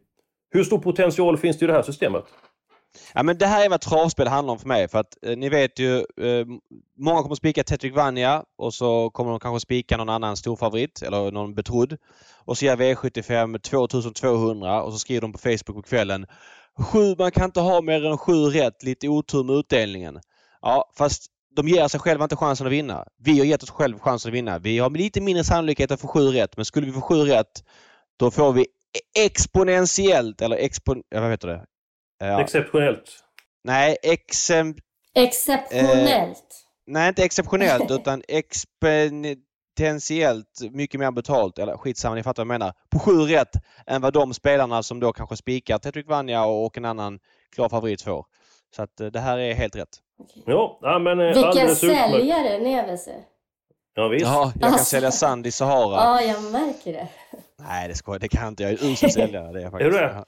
Hur 0.52 0.64
stor 0.64 0.78
potential 0.78 1.36
finns 1.36 1.58
det 1.58 1.64
i 1.64 1.66
det 1.66 1.72
här 1.72 1.82
systemet? 1.82 2.24
Ja, 3.14 3.22
men 3.22 3.38
det 3.38 3.46
här 3.46 3.64
är 3.64 3.68
vad 3.68 3.80
travspel 3.80 4.28
handlar 4.28 4.52
om 4.52 4.58
för 4.58 4.68
mig. 4.68 4.88
För 4.88 4.98
att 4.98 5.16
eh, 5.26 5.36
ni 5.36 5.48
vet 5.48 5.78
ju, 5.78 5.96
eh, 5.98 6.46
många 6.98 7.22
kommer 7.22 7.34
spika 7.34 7.64
Tetrick 7.64 7.94
Vanja 7.94 8.44
och 8.58 8.74
så 8.74 9.10
kommer 9.10 9.30
de 9.30 9.40
kanske 9.40 9.60
spika 9.60 9.96
någon 9.96 10.08
annan 10.08 10.36
storfavorit 10.36 11.02
eller 11.02 11.30
någon 11.30 11.54
betrodd. 11.54 11.96
Och 12.44 12.58
så 12.58 12.64
gör 12.64 12.76
V75 12.76 13.58
2200 13.58 14.82
och 14.82 14.92
så 14.92 14.98
skriver 14.98 15.20
de 15.20 15.32
på 15.32 15.38
Facebook 15.38 15.76
på 15.76 15.82
kvällen 15.82 16.26
Sju, 16.78 17.14
man 17.18 17.30
kan 17.30 17.44
inte 17.44 17.60
ha 17.60 17.82
mer 17.82 18.06
än 18.06 18.18
sju 18.18 18.32
rätt, 18.32 18.82
lite 18.82 19.08
otur 19.08 19.44
med 19.44 19.56
utdelningen. 19.56 20.20
Ja, 20.62 20.90
fast 20.98 21.26
de 21.56 21.68
ger 21.68 21.88
sig 21.88 22.00
själva 22.00 22.24
inte 22.24 22.36
chansen 22.36 22.66
att 22.66 22.72
vinna. 22.72 23.04
Vi 23.18 23.38
har 23.38 23.46
gett 23.46 23.62
oss 23.62 23.70
själva 23.70 23.98
chansen 23.98 24.28
att 24.28 24.34
vinna. 24.34 24.58
Vi 24.58 24.78
har 24.78 24.90
lite 24.90 25.20
mindre 25.20 25.44
sannolikhet 25.44 25.90
att 25.90 26.00
få 26.00 26.08
sju 26.08 26.20
rätt, 26.20 26.56
men 26.56 26.64
skulle 26.64 26.86
vi 26.86 26.92
få 26.92 27.00
sju 27.00 27.14
rätt 27.14 27.64
då 28.16 28.30
får 28.30 28.52
vi 28.52 28.62
e-, 28.62 29.24
exponentiellt, 29.24 30.40
eller 30.42 30.56
expon... 30.56 31.02
Vad 31.10 31.30
heter 31.30 31.48
det? 31.48 31.64
Ja. 32.20 32.40
Exceptionellt. 32.40 33.10
Nej, 33.64 33.96
exem... 34.02 34.74
Exceptionellt. 35.14 36.44
Nej, 36.86 37.08
inte 37.08 37.24
exceptionellt 37.24 37.90
utan 38.00 38.22
exponentiellt 38.28 40.60
mycket 40.70 41.00
mer 41.00 41.10
betalt. 41.10 41.58
Eller 41.58 41.76
skitsamma, 41.76 42.14
ni 42.14 42.22
fattar 42.22 42.44
vad 42.44 42.54
jag 42.54 42.60
menar. 42.60 42.72
På 42.90 42.98
sju 42.98 43.12
rätt 43.12 43.52
än 43.86 44.02
vad 44.02 44.12
de 44.12 44.34
spelarna 44.34 44.82
som 44.82 45.00
då 45.00 45.12
kanske 45.12 45.36
spikar 45.36 45.78
Tetrick 45.78 46.08
Vanja 46.08 46.44
och 46.44 46.78
en 46.78 46.84
annan 46.84 47.18
klar 47.54 47.68
favorit 47.68 48.02
får. 48.02 48.26
Så 48.76 48.82
att 48.82 49.00
eh, 49.00 49.06
det 49.06 49.20
här 49.20 49.38
är 49.38 49.54
helt 49.54 49.76
rätt. 49.76 49.98
Okej. 50.18 50.42
Ja, 50.46 50.78
ja 50.82 50.98
men 50.98 51.20
eh, 51.20 51.26
utmärkt. 51.26 51.78
säljare 51.78 52.58
Neves 52.58 53.08
är. 53.08 53.20
Ja, 53.94 54.08
visst. 54.08 54.26
Ja, 54.26 54.52
jag 54.54 54.62
kan 54.62 54.72
Alltså. 54.72 54.84
sälja 54.84 55.10
sand 55.10 55.46
i 55.46 55.50
Sahara. 55.50 55.94
Ja, 55.94 56.22
jag 56.22 56.42
märker 56.42 56.92
det. 56.92 57.08
Nej, 57.58 57.88
det, 57.88 57.94
ska, 57.94 58.18
det 58.18 58.28
kan 58.28 58.40
jag 58.42 58.48
inte. 58.48 58.62
Jag 58.62 58.72
är 58.72 58.84
en 58.84 58.90
usel 58.92 59.10
säljare. 59.10 59.52
Det 59.52 59.58
är, 59.58 59.62
jag 59.62 59.72
faktiskt. 59.72 59.94
Är 59.96 60.00
du 60.00 60.06
det? 60.06 60.24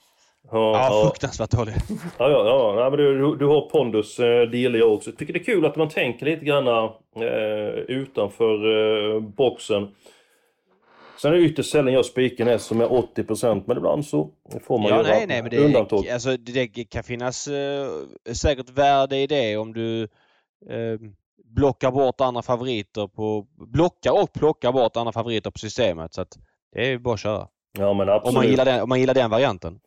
Ja, 0.51 0.91
Ja, 0.91 1.03
fruktansvärt 1.05 1.51
dålig. 1.51 1.75
Ja, 2.19 2.31
ja, 2.31 2.75
ja. 2.81 2.91
Men 2.91 2.99
du, 2.99 3.37
du, 3.37 3.47
har 3.47 3.61
pondus, 3.61 4.19
eh, 4.19 4.43
det 4.49 4.59
gillar 4.59 4.79
jag 4.79 4.93
också. 4.93 5.13
Tycker 5.13 5.33
det 5.33 5.39
är 5.39 5.45
kul 5.45 5.65
att 5.65 5.77
man 5.77 5.89
tänker 5.89 6.27
lite 6.27 6.45
grann 6.45 6.67
eh, 6.67 7.69
utanför 7.89 8.55
eh, 9.15 9.21
boxen. 9.21 9.89
Sen 11.23 11.33
är 11.33 11.37
det 11.37 11.43
ytterst 11.43 11.71
sällan 11.71 11.93
jag 11.93 12.05
spikar 12.07 12.45
en 12.45 12.51
häst 12.51 12.67
som 12.67 12.81
är 12.81 12.87
80% 12.87 13.63
men 13.67 13.77
ibland 13.77 14.07
så 14.07 14.31
får 14.67 14.79
man 14.79 14.89
Ja, 14.89 14.97
göra 14.97 15.03
nej, 15.09 15.27
nej, 15.27 15.43
men 15.43 15.51
det, 15.51 15.59
undantag. 15.65 16.09
alltså, 16.09 16.37
det 16.37 16.67
kan 16.67 17.03
finnas 17.03 17.49
eh, 17.49 17.89
säkert 18.33 18.71
värde 18.71 19.17
i 19.17 19.27
det 19.27 19.57
om 19.57 19.73
du 19.73 20.03
eh, 20.71 20.99
blockar 21.45 21.91
bort 21.91 22.21
andra 22.21 22.43
favoriter 22.43 23.07
på... 23.07 23.47
Blockar 23.67 24.23
och 24.23 24.33
plockar 24.33 24.73
bort 24.73 24.97
andra 24.97 25.13
favoriter 25.13 25.51
på 25.51 25.59
systemet. 25.59 26.15
Så 26.15 26.21
att 26.21 26.39
det 26.73 26.93
är 26.93 26.99
bara 26.99 27.15
att 27.15 27.21
köra. 27.21 27.49
Ja, 27.79 27.95
men 27.95 28.09
Om 28.09 28.15
absolut. 28.15 28.35
man, 28.35 28.47
gillar 28.47 28.65
den, 28.65 28.83
om 28.83 28.89
man 28.89 29.01
gillar 29.01 29.15
den 29.15 29.31
varianten. 29.31 29.81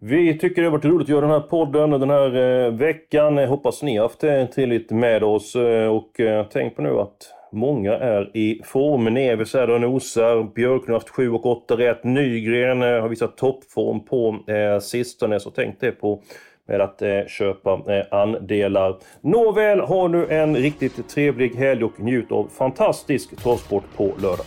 Vi 0.00 0.38
tycker 0.38 0.62
det 0.62 0.68
har 0.68 0.72
varit 0.72 0.84
roligt 0.84 1.04
att 1.04 1.08
göra 1.08 1.20
den 1.20 1.30
här 1.30 1.40
podden 1.40 1.90
den 1.90 2.10
här 2.10 2.64
eh, 2.66 2.72
veckan. 2.72 3.38
Hoppas 3.38 3.82
ni 3.82 3.96
har 3.96 4.04
haft 4.04 4.20
det 4.20 4.46
trevligt 4.46 4.90
med 4.90 5.22
oss. 5.22 5.56
Eh, 5.56 5.88
och 5.88 6.20
eh, 6.20 6.46
tänk 6.52 6.76
på 6.76 6.82
nu 6.82 6.90
att 6.90 7.34
många 7.52 7.92
är 7.92 8.36
i 8.36 8.60
form. 8.64 9.04
Neves 9.04 9.54
är 9.54 9.66
där 9.66 9.74
och 9.74 9.80
nosar. 9.80 10.42
Björklund 10.54 10.88
har 10.88 10.94
haft 10.94 11.08
7 11.08 11.30
och 11.30 11.46
8 11.46 11.76
rätt. 11.76 12.04
Nygren 12.04 12.80
har 12.80 13.08
visat 13.08 13.36
toppform 13.36 14.00
på 14.00 14.38
sistone. 14.80 15.40
Så 15.40 15.50
tänk 15.50 15.80
det 15.80 15.92
på 15.92 16.22
med 16.68 16.80
att 16.80 17.02
eh, 17.02 17.26
köpa 17.26 17.72
eh, 17.72 18.04
andelar. 18.10 18.96
Nåväl, 19.20 19.80
ha 19.80 20.08
nu 20.08 20.26
en 20.26 20.56
riktigt 20.56 21.08
trevlig 21.08 21.54
helg 21.54 21.84
och 21.84 22.00
njut 22.00 22.32
av 22.32 22.48
fantastisk 22.58 23.36
travsport 23.36 23.84
på 23.96 24.04
lördag. 24.04 24.46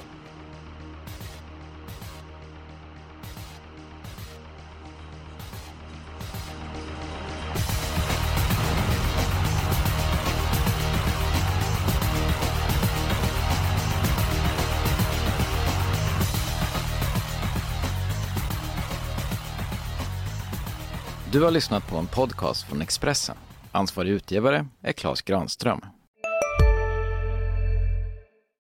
Du 21.42 21.46
har 21.46 21.52
lyssnat 21.52 21.88
på 21.88 21.98
en 21.98 22.08
podcast 22.08 22.68
från 22.68 22.82
Expressen. 22.82 23.36
Ansvarig 23.72 24.10
utgivare 24.10 24.66
är 24.84 24.92
Klas 24.92 25.22
Granström. 25.22 25.82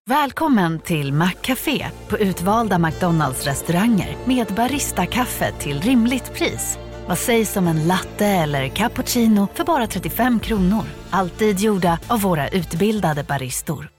Välkommen 0.09 0.79
till 0.79 1.13
Maccafé 1.13 1.87
på 2.09 2.17
utvalda 2.17 2.79
McDonalds 2.79 3.45
restauranger 3.45 4.17
med 4.25 4.47
Baristakaffe 4.47 5.51
till 5.51 5.81
rimligt 5.81 6.33
pris. 6.33 6.77
Vad 7.07 7.17
sägs 7.17 7.57
om 7.57 7.67
en 7.67 7.87
latte 7.87 8.25
eller 8.25 8.67
cappuccino 8.67 9.47
för 9.53 9.63
bara 9.63 9.87
35 9.87 10.39
kronor? 10.39 10.85
Alltid 11.09 11.59
gjorda 11.59 11.99
av 12.07 12.21
våra 12.21 12.49
utbildade 12.49 13.23
baristor. 13.23 13.89